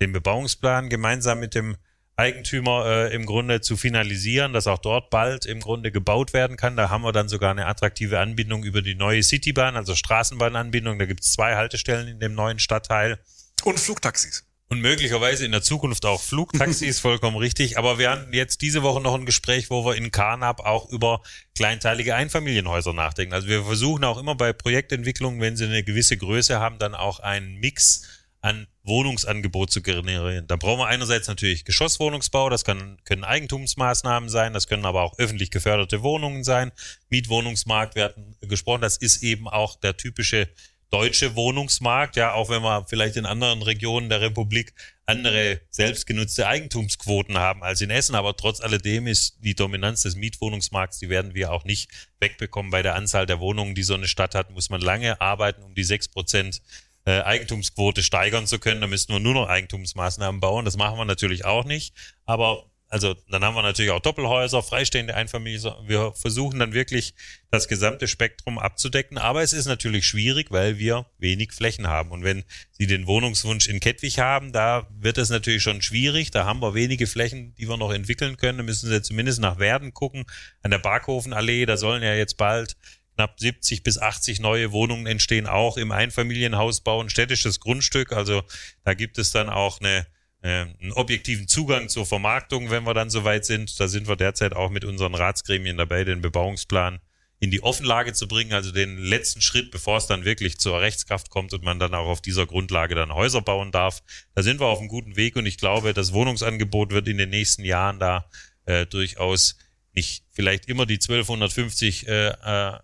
[0.00, 1.76] den Bebauungsplan gemeinsam mit dem
[2.16, 6.76] Eigentümer äh, im Grunde zu finalisieren, dass auch dort bald im Grunde gebaut werden kann.
[6.76, 10.98] Da haben wir dann sogar eine attraktive Anbindung über die neue Citybahn, also Straßenbahnanbindung.
[10.98, 13.20] Da gibt es zwei Haltestellen in dem neuen Stadtteil.
[13.64, 14.44] Und Flugtaxis.
[14.68, 17.78] Und möglicherweise in der Zukunft auch Flugtaxis, vollkommen richtig.
[17.78, 21.22] Aber wir hatten jetzt diese Woche noch ein Gespräch, wo wir in Karnap auch über
[21.54, 23.32] kleinteilige Einfamilienhäuser nachdenken.
[23.32, 27.20] Also wir versuchen auch immer bei Projektentwicklungen, wenn sie eine gewisse Größe haben, dann auch
[27.20, 28.02] einen Mix
[28.40, 30.46] an Wohnungsangebot zu generieren.
[30.46, 35.18] Da brauchen wir einerseits natürlich Geschosswohnungsbau, das kann, können Eigentumsmaßnahmen sein, das können aber auch
[35.18, 36.70] öffentlich geförderte Wohnungen sein.
[37.08, 40.48] Mietwohnungsmarkt, wir hatten gesprochen, das ist eben auch der typische
[40.90, 44.72] deutsche Wohnungsmarkt, ja, auch wenn wir vielleicht in anderen Regionen der Republik
[45.04, 50.98] andere selbstgenutzte Eigentumsquoten haben als in Essen, aber trotz alledem ist die Dominanz des Mietwohnungsmarkts,
[50.98, 52.70] die werden wir auch nicht wegbekommen.
[52.70, 55.74] Bei der Anzahl der Wohnungen, die so eine Stadt hat, muss man lange arbeiten, um
[55.74, 56.60] die sechs Prozent
[57.04, 58.80] äh, Eigentumsquote steigern zu können.
[58.80, 60.64] Da müssten wir nur noch Eigentumsmaßnahmen bauen.
[60.64, 61.94] Das machen wir natürlich auch nicht.
[62.24, 65.72] Aber also dann haben wir natürlich auch Doppelhäuser, freistehende Einfamilien.
[65.86, 67.14] Wir versuchen dann wirklich
[67.50, 69.18] das gesamte Spektrum abzudecken.
[69.18, 72.12] Aber es ist natürlich schwierig, weil wir wenig Flächen haben.
[72.12, 76.30] Und wenn Sie den Wohnungswunsch in Kettwig haben, da wird es natürlich schon schwierig.
[76.30, 78.58] Da haben wir wenige Flächen, die wir noch entwickeln können.
[78.58, 80.24] Da müssen Sie zumindest nach Werden gucken.
[80.62, 82.76] An der Barkhofenallee, da sollen ja jetzt bald
[83.16, 88.12] knapp 70 bis 80 neue Wohnungen entstehen, auch im Einfamilienhausbau, ein städtisches Grundstück.
[88.12, 88.42] Also
[88.84, 90.06] da gibt es dann auch eine
[90.46, 93.78] einen objektiven Zugang zur Vermarktung, wenn wir dann soweit sind.
[93.80, 97.00] Da sind wir derzeit auch mit unseren Ratsgremien dabei, den Bebauungsplan
[97.38, 101.28] in die Offenlage zu bringen, also den letzten Schritt, bevor es dann wirklich zur Rechtskraft
[101.28, 104.02] kommt und man dann auch auf dieser Grundlage dann Häuser bauen darf.
[104.34, 107.28] Da sind wir auf einem guten Weg und ich glaube, das Wohnungsangebot wird in den
[107.28, 108.26] nächsten Jahren da
[108.64, 109.56] äh, durchaus
[109.92, 112.78] nicht vielleicht immer die 1250 äh, äh,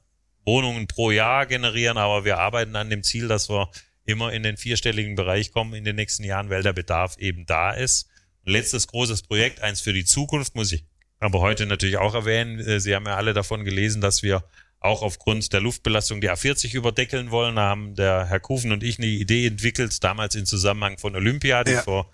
[0.45, 3.71] Wohnungen pro Jahr generieren, aber wir arbeiten an dem Ziel, dass wir
[4.05, 7.73] immer in den vierstelligen Bereich kommen in den nächsten Jahren, weil der Bedarf eben da
[7.73, 8.09] ist.
[8.45, 10.85] Letztes großes Projekt, eins für die Zukunft, muss ich
[11.21, 12.59] aber heute natürlich auch erwähnen.
[12.59, 14.45] Äh, Sie haben ja alle davon gelesen, dass wir
[14.81, 17.55] auch aufgrund der Luftbelastung die A40 überdeckeln wollen.
[17.55, 21.63] Da haben der Herr Kufen und ich eine Idee entwickelt, damals in Zusammenhang von Olympia,
[21.63, 21.83] die ja.
[21.83, 22.11] vor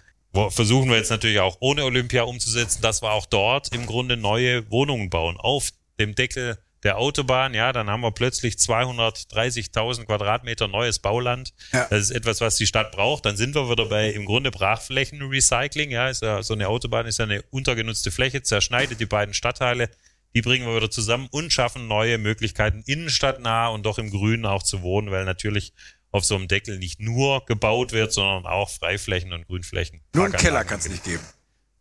[0.51, 4.71] versuchen wir jetzt natürlich auch ohne Olympia umzusetzen, dass wir auch dort im Grunde neue
[4.71, 10.99] Wohnungen bauen auf dem Deckel der Autobahn, ja, dann haben wir plötzlich 230.000 Quadratmeter neues
[11.01, 11.53] Bauland.
[11.73, 11.87] Ja.
[11.91, 13.27] Das ist etwas, was die Stadt braucht.
[13.27, 15.91] Dann sind wir wieder bei im Grunde Brachflächenrecycling.
[15.91, 19.91] Ja, ist ja so eine Autobahn ist ja eine untergenutzte Fläche, zerschneidet die beiden Stadtteile.
[20.35, 24.63] Die bringen wir wieder zusammen und schaffen neue Möglichkeiten, innenstadtnah und doch im Grünen auch
[24.63, 25.73] zu wohnen, weil natürlich
[26.11, 30.01] auf so einem Deckel nicht nur gebaut wird, sondern auch Freiflächen und Grünflächen.
[30.15, 31.23] Nur einen Keller kann es nicht geben.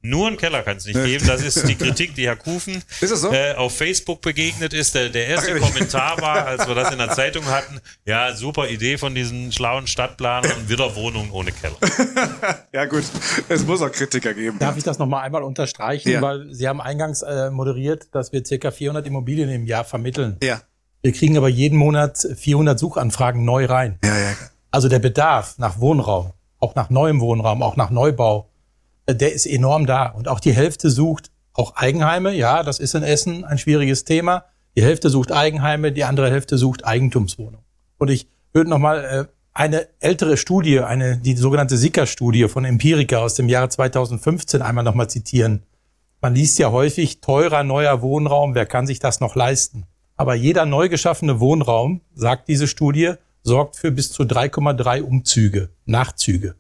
[0.02, 1.26] Nur einen Keller kann es nicht geben.
[1.28, 3.32] Das ist die Kritik, die Herr Kufen so?
[3.32, 4.94] äh, auf Facebook begegnet ist.
[4.96, 8.70] Der, der erste Ach, Kommentar war, als wir das in der Zeitung hatten, ja, super
[8.70, 11.78] Idee von diesen schlauen Stadtplanern, wieder Wohnung ohne Keller.
[12.74, 13.04] ja gut,
[13.50, 14.60] es muss auch Kritiker geben.
[14.60, 16.12] Darf ich das nochmal einmal unterstreichen?
[16.12, 16.22] Ja.
[16.22, 20.38] Weil Sie haben eingangs äh, moderiert, dass wir circa 400 Immobilien im Jahr vermitteln.
[20.44, 20.62] Ja.
[21.02, 24.00] Wir kriegen aber jeden Monat 400 Suchanfragen neu rein.
[24.04, 24.36] Ja, ja.
[24.72, 28.50] Also der Bedarf nach Wohnraum, auch nach neuem Wohnraum, auch nach Neubau,
[29.14, 30.08] der ist enorm da.
[30.08, 32.34] Und auch die Hälfte sucht auch Eigenheime.
[32.34, 34.46] Ja, das ist in Essen ein schwieriges Thema.
[34.76, 37.64] Die Hälfte sucht Eigenheime, die andere Hälfte sucht Eigentumswohnung.
[37.98, 43.34] Und ich würde nochmal äh, eine ältere Studie, eine, die sogenannte Sicker-Studie von Empirica aus
[43.34, 45.64] dem Jahre 2015 einmal nochmal zitieren.
[46.22, 49.86] Man liest ja häufig teurer neuer Wohnraum, wer kann sich das noch leisten?
[50.16, 56.56] Aber jeder neu geschaffene Wohnraum, sagt diese Studie, sorgt für bis zu 3,3 Umzüge, Nachzüge.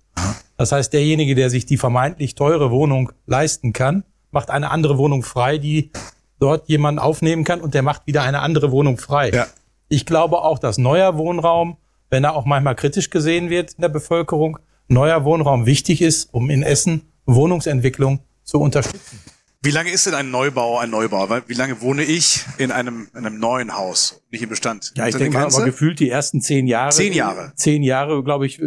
[0.58, 5.24] Das heißt, derjenige, der sich die vermeintlich teure Wohnung leisten kann, macht eine andere Wohnung
[5.24, 5.92] frei, die
[6.40, 9.32] dort jemanden aufnehmen kann und der macht wieder eine andere Wohnung frei.
[9.32, 9.48] Ja.
[9.90, 11.78] Ich glaube auch, dass neuer Wohnraum,
[12.10, 16.50] wenn er auch manchmal kritisch gesehen wird in der Bevölkerung, neuer Wohnraum wichtig ist, um
[16.50, 19.20] in Essen Wohnungsentwicklung zu unterstützen.
[19.64, 21.28] Wie lange ist denn ein Neubau ein Neubau?
[21.48, 24.94] Wie lange wohne ich in einem, in einem neuen Haus, nicht im Bestand?
[24.96, 26.92] Ja, ich denke mal, aber gefühlt die ersten zehn Jahre.
[26.92, 27.54] Zehn Jahre.
[27.56, 28.62] Zehn Jahre, glaube ich,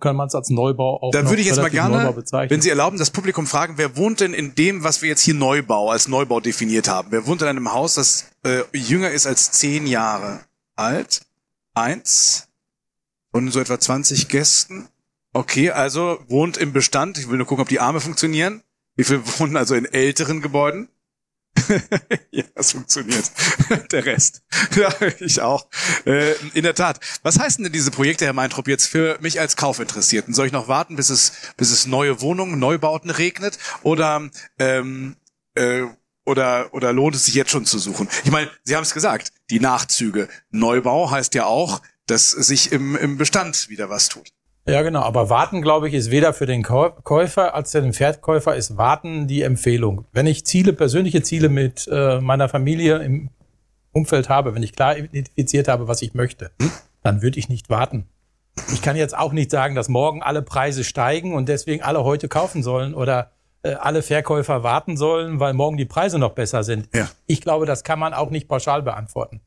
[0.00, 2.14] kann man es als Neubau auch Da würde ich jetzt mal gerne,
[2.48, 5.34] wenn Sie erlauben, das Publikum fragen, wer wohnt denn in dem, was wir jetzt hier
[5.34, 7.08] Neubau, als Neubau definiert haben?
[7.10, 10.40] Wer wohnt in einem Haus, das äh, jünger ist als zehn Jahre
[10.76, 11.22] alt?
[11.74, 12.48] Eins.
[13.32, 14.88] Und so etwa 20 Gästen.
[15.32, 17.18] Okay, also wohnt im Bestand.
[17.18, 18.62] Ich will nur gucken, ob die Arme funktionieren.
[18.98, 20.88] Wie viele wohnen also in älteren Gebäuden?
[22.32, 23.30] ja, das funktioniert.
[23.92, 24.42] Der Rest.
[24.74, 25.68] Ja, ich auch.
[26.04, 26.98] Äh, in der Tat.
[27.22, 30.34] Was heißen denn diese Projekte, Herr Meintrop, jetzt für mich als Kaufinteressierten?
[30.34, 33.58] Soll ich noch warten, bis es, bis es neue Wohnungen, Neubauten regnet?
[33.82, 34.28] Oder,
[34.58, 35.16] ähm,
[35.54, 35.82] äh,
[36.24, 38.08] oder, oder lohnt es sich jetzt schon zu suchen?
[38.24, 40.28] Ich meine, Sie haben es gesagt, die Nachzüge.
[40.50, 44.32] Neubau heißt ja auch, dass sich im, im Bestand wieder was tut.
[44.68, 45.00] Ja, genau.
[45.00, 49.26] Aber warten, glaube ich, ist weder für den Käufer als für den Verkäufer ist warten
[49.26, 50.04] die Empfehlung.
[50.12, 53.30] Wenn ich Ziele, persönliche Ziele mit äh, meiner Familie im
[53.92, 56.50] Umfeld habe, wenn ich klar identifiziert habe, was ich möchte,
[57.02, 58.08] dann würde ich nicht warten.
[58.72, 62.28] Ich kann jetzt auch nicht sagen, dass morgen alle Preise steigen und deswegen alle heute
[62.28, 63.30] kaufen sollen oder
[63.62, 66.88] äh, alle Verkäufer warten sollen, weil morgen die Preise noch besser sind.
[66.94, 67.08] Ja.
[67.26, 69.40] Ich glaube, das kann man auch nicht pauschal beantworten.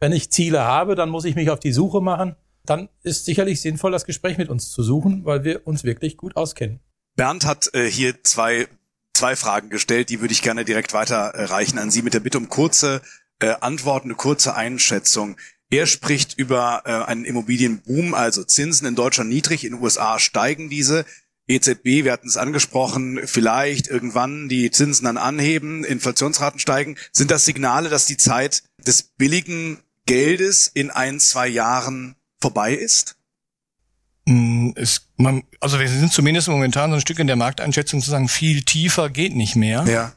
[0.00, 2.34] Wenn ich Ziele habe, dann muss ich mich auf die Suche machen
[2.70, 6.36] dann ist sicherlich sinnvoll, das Gespräch mit uns zu suchen, weil wir uns wirklich gut
[6.36, 6.80] auskennen.
[7.16, 8.68] Bernd hat äh, hier zwei,
[9.14, 12.48] zwei Fragen gestellt, die würde ich gerne direkt weiterreichen an Sie mit der Bitte um
[12.48, 13.00] kurze
[13.40, 15.36] äh, Antworten, eine kurze Einschätzung.
[15.70, 20.70] Er spricht über äh, einen Immobilienboom, also Zinsen in Deutschland niedrig, in den USA steigen
[20.70, 21.04] diese.
[21.48, 26.96] EZB, wir hatten es angesprochen, vielleicht irgendwann die Zinsen dann anheben, Inflationsraten steigen.
[27.12, 33.16] Sind das Signale, dass die Zeit des billigen Geldes in ein, zwei Jahren vorbei ist?
[34.26, 38.10] Mm, es, man, also wir sind zumindest momentan so ein Stück in der Markteinschätzung zu
[38.10, 39.84] sagen, viel tiefer geht nicht mehr.
[39.86, 40.12] Ja.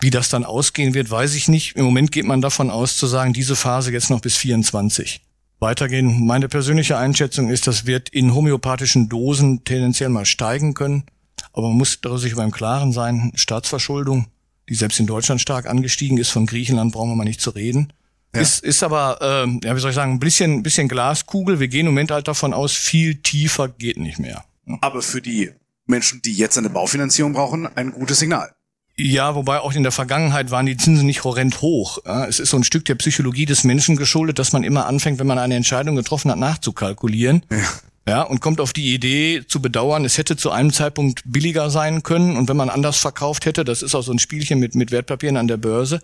[0.00, 1.76] Wie das dann ausgehen wird, weiß ich nicht.
[1.76, 5.22] Im Moment geht man davon aus zu sagen, diese Phase jetzt noch bis 24.
[5.60, 6.26] Weitergehen.
[6.26, 11.04] Meine persönliche Einschätzung ist, das wird in homöopathischen Dosen tendenziell mal steigen können.
[11.52, 14.26] Aber man muss darüber sich beim Klaren sein, Staatsverschuldung,
[14.68, 17.92] die selbst in Deutschland stark angestiegen ist, von Griechenland brauchen wir mal nicht zu reden.
[18.34, 18.40] Ja.
[18.40, 21.60] Ist, ist aber, ähm, ja, wie soll ich sagen, ein bisschen, bisschen Glaskugel.
[21.60, 24.44] Wir gehen im Moment halt davon aus, viel tiefer geht nicht mehr.
[24.80, 25.50] Aber für die
[25.86, 28.52] Menschen, die jetzt eine Baufinanzierung brauchen, ein gutes Signal.
[28.96, 31.98] Ja, wobei auch in der Vergangenheit waren die Zinsen nicht horrend hoch.
[32.28, 35.26] Es ist so ein Stück der Psychologie des Menschen geschuldet, dass man immer anfängt, wenn
[35.26, 37.44] man eine Entscheidung getroffen hat, nachzukalkulieren.
[37.50, 37.58] Ja.
[38.06, 42.02] Ja, und kommt auf die Idee zu bedauern, es hätte zu einem Zeitpunkt billiger sein
[42.02, 44.90] können und wenn man anders verkauft hätte, das ist auch so ein Spielchen mit, mit
[44.90, 46.00] Wertpapieren an der Börse.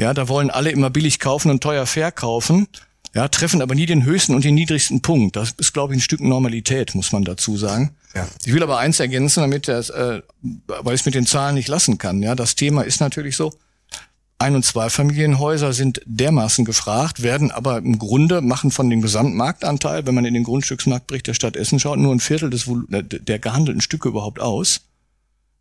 [0.00, 2.68] Ja, da wollen alle immer billig kaufen und teuer verkaufen.
[3.14, 5.36] Ja, treffen aber nie den höchsten und den niedrigsten Punkt.
[5.36, 7.90] Das ist, glaube ich, ein Stück Normalität, muss man dazu sagen.
[8.14, 8.26] Ja.
[8.44, 11.68] Ich will aber eins ergänzen, damit das, äh, weil ich es mit den Zahlen nicht
[11.68, 12.22] lassen kann.
[12.22, 13.52] Ja, das Thema ist natürlich so.
[14.38, 20.14] Ein- und Zweifamilienhäuser sind dermaßen gefragt, werden aber im Grunde machen von dem Gesamtmarktanteil, wenn
[20.14, 24.08] man in den Grundstücksmarktbericht der Stadt Essen schaut, nur ein Viertel des der gehandelten Stücke
[24.08, 24.80] überhaupt aus.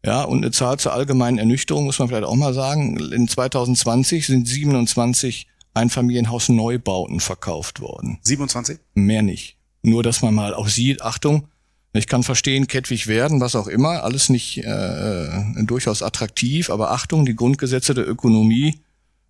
[0.06, 2.98] Ja, und eine Zahl zur allgemeinen Ernüchterung muss man vielleicht auch mal sagen.
[3.12, 8.20] In 2020 sind 27 Einfamilienhaus-Neubauten verkauft worden.
[8.24, 8.80] 27?
[8.94, 9.58] Mehr nicht.
[9.82, 11.48] Nur, dass man mal auch sieht, Achtung,
[11.94, 16.92] ich kann verstehen, kettwig werden, was auch immer, alles nicht äh, äh, durchaus attraktiv, aber
[16.92, 18.80] Achtung, die Grundgesetze der Ökonomie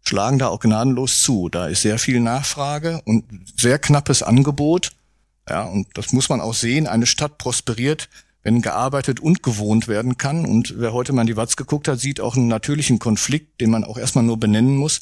[0.02, 1.50] schlagen da auch gnadenlos zu.
[1.50, 3.26] Da ist sehr viel Nachfrage und
[3.58, 4.92] sehr knappes Angebot.
[5.48, 6.88] Ja, und das muss man auch sehen.
[6.88, 8.10] Eine Stadt prosperiert,
[8.44, 10.46] wenn gearbeitet und gewohnt werden kann.
[10.46, 13.70] Und wer heute mal in die Watz geguckt hat, sieht auch einen natürlichen Konflikt, den
[13.70, 15.02] man auch erstmal nur benennen muss.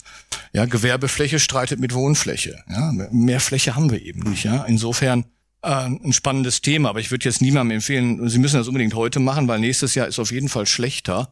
[0.53, 2.63] Ja, Gewerbefläche streitet mit Wohnfläche.
[2.69, 4.43] Ja, mehr Fläche haben wir eben nicht.
[4.43, 5.25] Ja, insofern
[5.61, 6.89] äh, ein spannendes Thema.
[6.89, 10.07] Aber ich würde jetzt niemandem empfehlen, Sie müssen das unbedingt heute machen, weil nächstes Jahr
[10.07, 11.31] ist auf jeden Fall schlechter.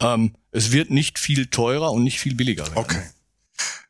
[0.00, 2.76] Ähm, es wird nicht viel teurer und nicht viel billiger werden.
[2.78, 3.02] Okay.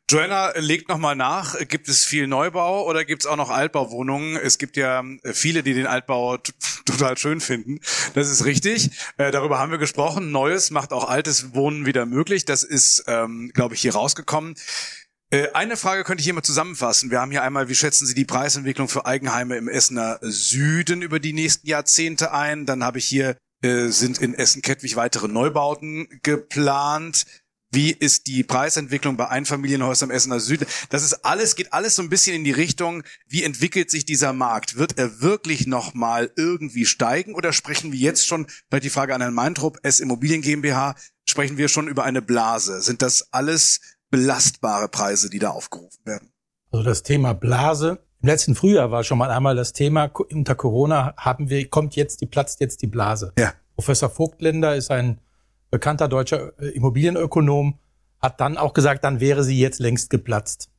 [0.09, 4.37] Joanna legt nochmal nach, gibt es viel Neubau oder gibt es auch noch Altbauwohnungen?
[4.37, 6.37] Es gibt ja äh, viele, die den Altbau
[6.85, 7.79] total schön finden.
[8.15, 8.89] Das ist richtig.
[9.17, 10.31] Äh, darüber haben wir gesprochen.
[10.31, 12.43] Neues macht auch altes Wohnen wieder möglich.
[12.43, 14.55] Das ist, ähm, glaube ich, hier rausgekommen.
[15.29, 17.11] Äh, eine Frage könnte ich hier mal zusammenfassen.
[17.11, 21.19] Wir haben hier einmal, wie schätzen Sie die Preisentwicklung für Eigenheime im Essener Süden über
[21.19, 22.65] die nächsten Jahrzehnte ein?
[22.65, 27.27] Dann habe ich hier, äh, sind in Essen-Kettwig weitere Neubauten geplant.
[27.71, 30.65] Wie ist die Preisentwicklung bei Einfamilienhäusern im Essener Süden?
[30.89, 34.33] Das ist alles, geht alles so ein bisschen in die Richtung, wie entwickelt sich dieser
[34.33, 34.77] Markt?
[34.77, 39.21] Wird er wirklich nochmal irgendwie steigen oder sprechen wir jetzt schon, vielleicht die Frage an
[39.21, 40.95] Herrn Meintrup, S Immobilien GmbH,
[41.25, 42.81] sprechen wir schon über eine Blase?
[42.81, 46.31] Sind das alles belastbare Preise, die da aufgerufen werden?
[46.71, 47.99] Also das Thema Blase.
[48.21, 52.21] Im letzten Frühjahr war schon mal einmal das Thema, unter Corona haben wir, kommt jetzt
[52.21, 53.31] die, platzt jetzt die Blase.
[53.37, 53.53] Ja.
[53.75, 55.21] Professor Vogtländer ist ein
[55.69, 57.79] bekannter deutscher äh, Immobilienökonom,
[58.21, 60.69] hat dann auch gesagt, dann wäre sie jetzt längst geplatzt.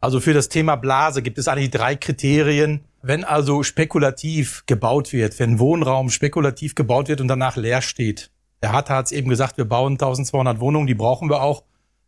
[0.00, 2.84] Also für das Thema Blase gibt es eigentlich drei Kriterien.
[3.02, 8.30] Wenn also spekulativ gebaut wird, wenn Wohnraum spekulativ gebaut wird und danach leer steht.
[8.62, 11.64] Der Hatter hat es eben gesagt, wir bauen 1200 Wohnungen, die brauchen wir auch.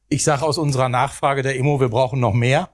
[0.09, 2.70] Ich sage aus unserer Nachfrage der Immo, wir brauchen noch mehr,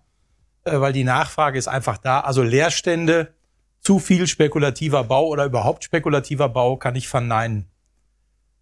[0.65, 2.21] äh, weil die Nachfrage ist einfach da.
[2.21, 3.33] Also Leerstände,
[3.81, 7.70] zu viel spekulativer Bau oder überhaupt spekulativer Bau kann ich verneinen.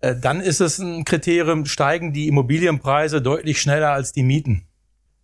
[0.01, 4.65] Äh, dann ist es ein Kriterium, steigen die Immobilienpreise deutlich schneller als die Mieten.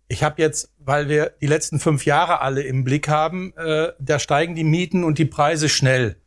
[0.07, 4.19] Ich habe jetzt, weil wir die letzten fünf Jahre alle im Blick haben, äh, da
[4.19, 6.17] steigen die Mieten und die Preise schnell.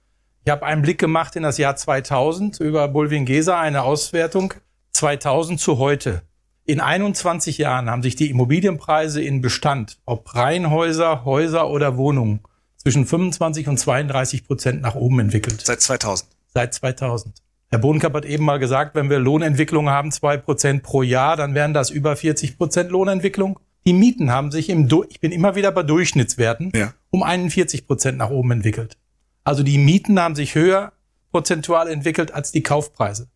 [0.44, 4.54] Ich habe einen Blick gemacht in das Jahr 2000 über Bulwingesa, eine Auswertung
[4.92, 6.22] 2000 zu heute.
[6.64, 12.40] In 21 Jahren haben sich die Immobilienpreise in Bestand, ob Reihenhäuser, Häuser oder Wohnungen,
[12.76, 15.62] zwischen 25 und 32 Prozent nach oben entwickelt.
[15.64, 16.28] Seit 2000.
[16.52, 17.42] Seit 2000.
[17.70, 21.54] Herr Bodenkamp hat eben mal gesagt, wenn wir Lohnentwicklung haben, zwei Prozent pro Jahr, dann
[21.54, 23.60] wären das über 40 Prozent Lohnentwicklung.
[23.86, 26.94] Die Mieten haben sich im, du ich bin immer wieder bei Durchschnittswerten, ja.
[27.10, 28.96] um 41 Prozent nach oben entwickelt.
[29.44, 30.92] Also die Mieten haben sich höher
[31.30, 33.28] prozentual entwickelt als die Kaufpreise.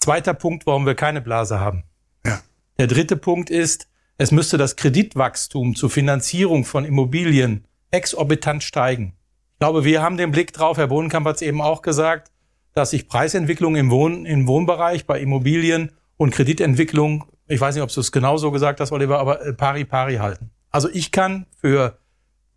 [0.00, 1.84] Zweiter Punkt, warum wir keine Blase haben.
[2.24, 2.40] Ja.
[2.78, 9.14] Der dritte Punkt ist, es müsste das Kreditwachstum zur Finanzierung von Immobilien exorbitant steigen.
[9.54, 12.30] Ich glaube, wir haben den Blick drauf, Herr Bodenkamp hat es eben auch gesagt,
[12.74, 17.92] dass sich Preisentwicklung im, Wohn im Wohnbereich bei Immobilien und Kreditentwicklung, ich weiß nicht, ob
[17.92, 20.50] du es genauso gesagt hast, Oliver, aber äh, pari pari halten.
[20.70, 21.98] Also ich kann für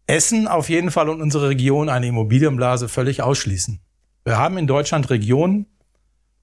[0.08, 3.80] Essen auf jeden Fall und unsere Region eine Immobilienblase völlig ausschließen.
[4.26, 5.68] Wir haben in Deutschland Regionen,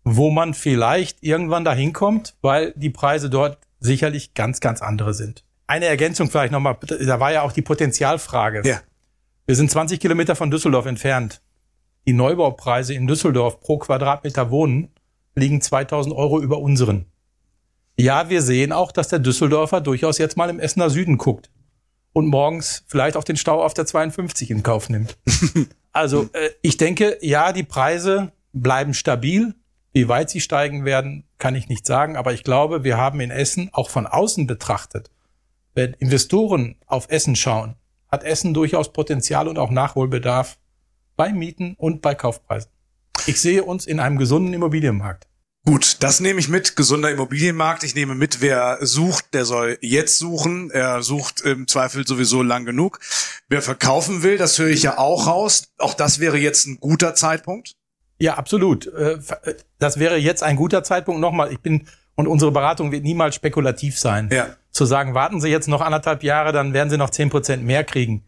[0.05, 5.45] wo man vielleicht irgendwann dahin kommt, weil die Preise dort sicherlich ganz, ganz andere sind.
[5.67, 8.63] Eine Ergänzung vielleicht nochmal, da war ja auch die Potenzialfrage.
[8.65, 8.81] Ja.
[9.47, 11.43] Wir sind 20 Kilometer von Düsseldorf entfernt.
[12.07, 14.91] Die Neubaupreise in Düsseldorf pro Quadratmeter Wohnen
[15.35, 17.07] liegen 2000 Euro über unseren.
[17.97, 21.51] Ja, wir sehen auch, dass der Düsseldorfer durchaus jetzt mal im Essener Süden guckt
[22.13, 25.17] und morgens vielleicht auch den Stau auf der 52 in Kauf nimmt.
[25.93, 29.55] also äh, ich denke, ja, die Preise bleiben stabil.
[29.93, 32.17] Wie weit sie steigen werden, kann ich nicht sagen.
[32.17, 35.11] Aber ich glaube, wir haben in Essen auch von außen betrachtet,
[35.75, 37.77] wenn Investoren auf Essen schauen,
[38.11, 40.59] hat Essen durchaus Potenzial und auch Nachholbedarf
[41.17, 42.71] bei Mieten und bei Kaufpreisen.
[43.27, 45.27] Ich sehe uns in einem gesunden Immobilienmarkt.
[45.67, 46.77] Gut, das nehme ich mit.
[46.77, 47.85] Gesunder Immobilienmarkt.
[47.85, 50.71] Ich nehme mit, wer sucht, der soll jetzt suchen.
[50.71, 53.01] Er sucht im Zweifel sowieso lang genug.
[53.49, 55.73] Wer verkaufen will, das höre ich ja auch raus.
[55.79, 57.77] Auch das wäre jetzt ein guter Zeitpunkt.
[58.19, 58.87] Ja, absolut.
[58.87, 61.23] Äh, äh, das wäre jetzt ein guter Zeitpunkt.
[61.23, 64.29] Nochmal, ich bin, und unsere Beratung wird niemals spekulativ sein.
[64.31, 64.57] Ja.
[64.71, 67.85] Zu sagen, warten Sie jetzt noch anderthalb Jahre, dann werden Sie noch zehn Prozent mehr
[67.85, 68.25] kriegen.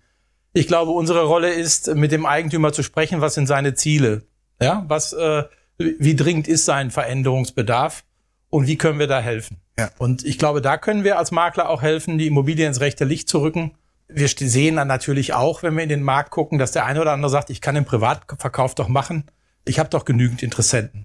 [0.57, 4.22] Ich glaube, unsere Rolle ist, mit dem Eigentümer zu sprechen, was sind seine Ziele?
[4.59, 5.44] Ja, was, äh,
[5.76, 8.04] wie dringend ist sein Veränderungsbedarf
[8.48, 9.59] und wie können wir da helfen?
[9.78, 9.90] Ja.
[9.98, 13.28] Und ich glaube, da können wir als Makler auch helfen, die Immobilie ins rechte Licht
[13.28, 13.74] zu rücken.
[14.09, 17.12] Wir sehen dann natürlich auch, wenn wir in den Markt gucken, dass der eine oder
[17.12, 19.24] andere sagt, ich kann den Privatverkauf doch machen.
[19.66, 21.04] Ich habe doch genügend Interessenten.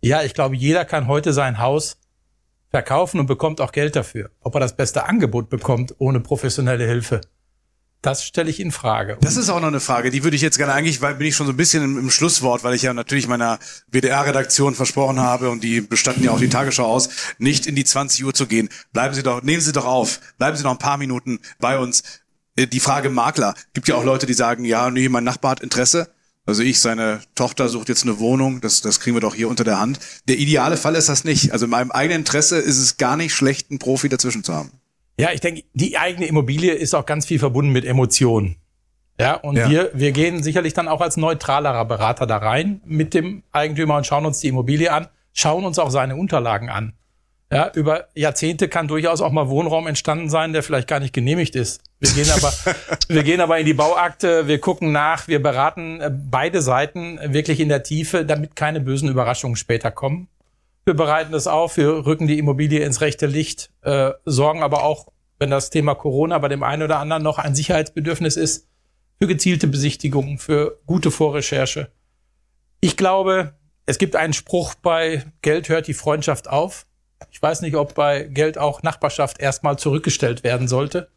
[0.00, 2.00] Ja, ich glaube, jeder kann heute sein Haus
[2.70, 4.30] verkaufen und bekommt auch Geld dafür.
[4.40, 7.20] Ob er das beste Angebot bekommt ohne professionelle Hilfe,
[8.02, 9.18] das stelle ich in Frage.
[9.20, 11.34] Das ist auch noch eine Frage, die würde ich jetzt gerne eigentlich, weil bin ich
[11.34, 13.58] schon so ein bisschen im, im Schlusswort, weil ich ja natürlich meiner
[13.90, 18.24] WDR-Redaktion versprochen habe und die bestanden ja auch die Tagesschau aus, nicht in die 20
[18.24, 18.68] Uhr zu gehen.
[18.92, 22.02] Bleiben Sie doch, nehmen Sie doch auf, bleiben Sie noch ein paar Minuten bei uns.
[22.58, 23.54] Äh, die Frage Makler.
[23.72, 26.10] Gibt ja auch Leute, die sagen, ja, nee, mein Nachbar hat Interesse.
[26.46, 29.64] Also ich, seine Tochter sucht jetzt eine Wohnung, das, das kriegen wir doch hier unter
[29.64, 30.00] der Hand.
[30.28, 31.52] Der ideale Fall ist das nicht.
[31.52, 34.70] Also in meinem eigenen Interesse ist es gar nicht schlecht, einen Profi dazwischen zu haben.
[35.18, 38.56] Ja, ich denke, die eigene Immobilie ist auch ganz viel verbunden mit Emotionen.
[39.20, 39.68] Ja, und ja.
[39.68, 44.06] wir, wir gehen sicherlich dann auch als neutralerer Berater da rein mit dem Eigentümer und
[44.06, 46.92] schauen uns die Immobilie an, schauen uns auch seine Unterlagen an.
[47.50, 51.56] Ja, über Jahrzehnte kann durchaus auch mal Wohnraum entstanden sein, der vielleicht gar nicht genehmigt
[51.56, 51.80] ist.
[51.98, 52.52] Wir gehen aber,
[53.08, 57.58] wir gehen aber in die Bauakte, wir gucken nach, wir beraten äh, beide Seiten wirklich
[57.58, 60.28] in der Tiefe, damit keine bösen Überraschungen später kommen.
[60.88, 65.08] Wir bereiten das auf, wir rücken die Immobilie ins rechte Licht, äh, sorgen aber auch,
[65.38, 68.68] wenn das Thema Corona bei dem einen oder anderen noch ein Sicherheitsbedürfnis ist,
[69.20, 71.92] für gezielte Besichtigungen, für gute Vorrecherche.
[72.80, 73.52] Ich glaube,
[73.84, 76.86] es gibt einen Spruch bei Geld hört die Freundschaft auf.
[77.30, 81.10] Ich weiß nicht, ob bei Geld auch Nachbarschaft erstmal zurückgestellt werden sollte,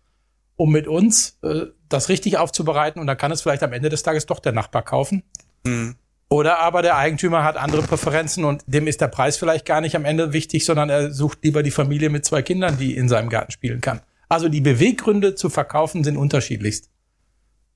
[0.57, 4.03] um mit uns äh, das richtig aufzubereiten und dann kann es vielleicht am Ende des
[4.03, 5.24] Tages doch der Nachbar kaufen.
[5.63, 5.95] Mhm.
[6.32, 9.97] Oder aber der Eigentümer hat andere Präferenzen und dem ist der Preis vielleicht gar nicht
[9.97, 13.27] am Ende wichtig, sondern er sucht lieber die Familie mit zwei Kindern, die in seinem
[13.27, 13.99] Garten spielen kann.
[14.29, 16.89] Also die Beweggründe zu verkaufen sind unterschiedlichst.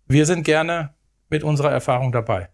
[0.07, 0.93] Wir sind gerne
[1.29, 2.47] mit unserer Erfahrung dabei.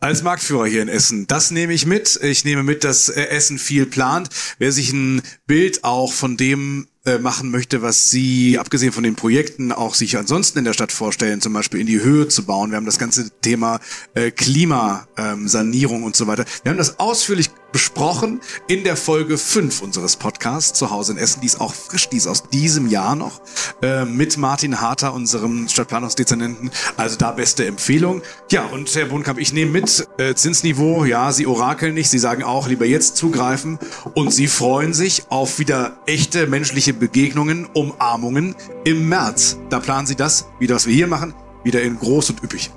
[0.00, 1.28] Als Marktführer hier in Essen.
[1.28, 2.18] Das nehme ich mit.
[2.20, 4.30] Ich nehme mit, dass äh, Essen viel plant.
[4.58, 9.14] Wer sich ein Bild auch von dem äh, machen möchte, was Sie, abgesehen von den
[9.14, 12.70] Projekten, auch sich ansonsten in der Stadt vorstellen, zum Beispiel in die Höhe zu bauen.
[12.70, 13.80] Wir haben das ganze Thema
[14.14, 16.46] äh, Klimasanierung ähm, und so weiter.
[16.62, 21.40] Wir haben das ausführlich besprochen in der Folge 5 unseres Podcasts zu Hause in Essen.
[21.40, 23.42] Die ist auch frisch, die ist aus diesem Jahr noch,
[23.82, 26.70] äh, mit Martin Harter, unserem Stadtplanungsdezernenten.
[26.96, 28.22] Also da beste Empfehlung.
[28.50, 32.44] Ja, und Herr Bohnkamp, ich nehme mit, äh, Zinsniveau, ja, Sie orakeln nicht, Sie sagen
[32.44, 33.80] auch, lieber jetzt zugreifen
[34.14, 39.58] und Sie freuen sich auf wieder echte menschliche Begegnungen, Umarmungen im März.
[39.70, 42.70] Da planen Sie das, wieder was wir hier machen, wieder in groß und üppig.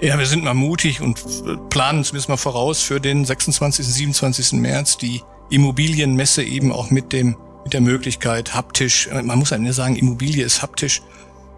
[0.00, 1.20] Ja, wir sind mal mutig und
[1.68, 3.86] planen zumindest mal voraus für den 26.
[3.86, 4.52] und 27.
[4.52, 9.08] März die Immobilienmesse eben auch mit dem mit der Möglichkeit haptisch.
[9.12, 11.02] Man muss ja sagen, Immobilie ist haptisch.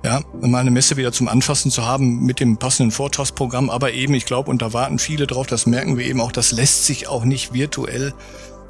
[0.04, 4.14] Ja, mal eine Messe wieder zum Anfassen zu haben mit dem passenden Vortragsprogramm, aber eben,
[4.14, 7.06] ich glaube, und da warten viele drauf, das merken wir eben auch, das lässt sich
[7.06, 8.12] auch nicht virtuell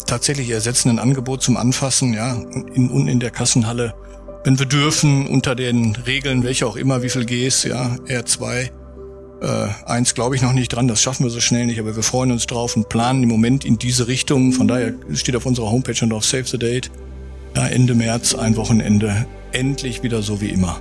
[0.06, 2.34] tatsächlich ersetzen, ein Angebot zum Anfassen, ja,
[2.74, 3.94] in, in, der Kassenhalle.
[4.44, 8.70] Wenn wir dürfen, unter den Regeln, welche auch immer, wie viel Gs, ja, R2,
[9.42, 12.02] äh, eins glaube ich noch nicht dran, das schaffen wir so schnell nicht, aber wir
[12.02, 14.52] freuen uns drauf und planen im Moment in diese Richtung.
[14.52, 16.90] Von daher steht auf unserer Homepage schon drauf Save the Date.
[17.56, 20.80] Ja, Ende März, ein Wochenende, endlich wieder so wie immer.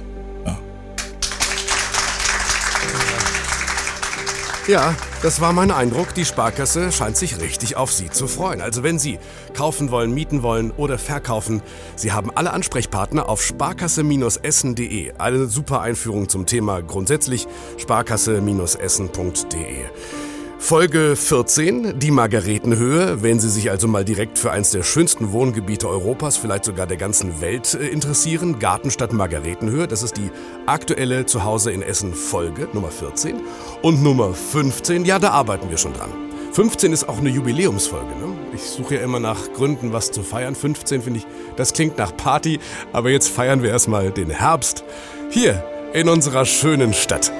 [4.71, 6.13] Ja, das war mein Eindruck.
[6.13, 8.61] Die Sparkasse scheint sich richtig auf Sie zu freuen.
[8.61, 9.19] Also wenn Sie
[9.53, 11.61] kaufen wollen, mieten wollen oder verkaufen,
[11.97, 15.15] Sie haben alle Ansprechpartner auf sparkasse-essen.de.
[15.17, 17.49] Eine super Einführung zum Thema grundsätzlich
[17.79, 20.30] sparkasse-essen.de.
[20.61, 23.23] Folge 14, die Margaretenhöhe.
[23.23, 26.97] Wenn Sie sich also mal direkt für eins der schönsten Wohngebiete Europas, vielleicht sogar der
[26.97, 30.29] ganzen Welt äh, interessieren, Gartenstadt Margaretenhöhe, das ist die
[30.67, 33.41] aktuelle Zuhause in Essen Folge Nummer 14.
[33.81, 36.11] Und Nummer 15, ja, da arbeiten wir schon dran.
[36.53, 38.37] 15 ist auch eine Jubiläumsfolge, ne?
[38.53, 40.55] Ich suche ja immer nach Gründen, was zu feiern.
[40.55, 42.59] 15 finde ich, das klingt nach Party,
[42.93, 44.83] aber jetzt feiern wir erstmal den Herbst.
[45.31, 47.33] Hier in unserer schönen Stadt.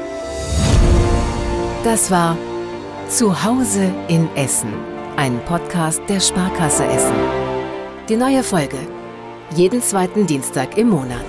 [1.84, 2.36] Das war
[3.12, 4.72] Zuhause in Essen.
[5.18, 7.14] Ein Podcast der Sparkasse Essen.
[8.08, 8.78] Die neue Folge.
[9.54, 11.26] Jeden zweiten Dienstag im Monat.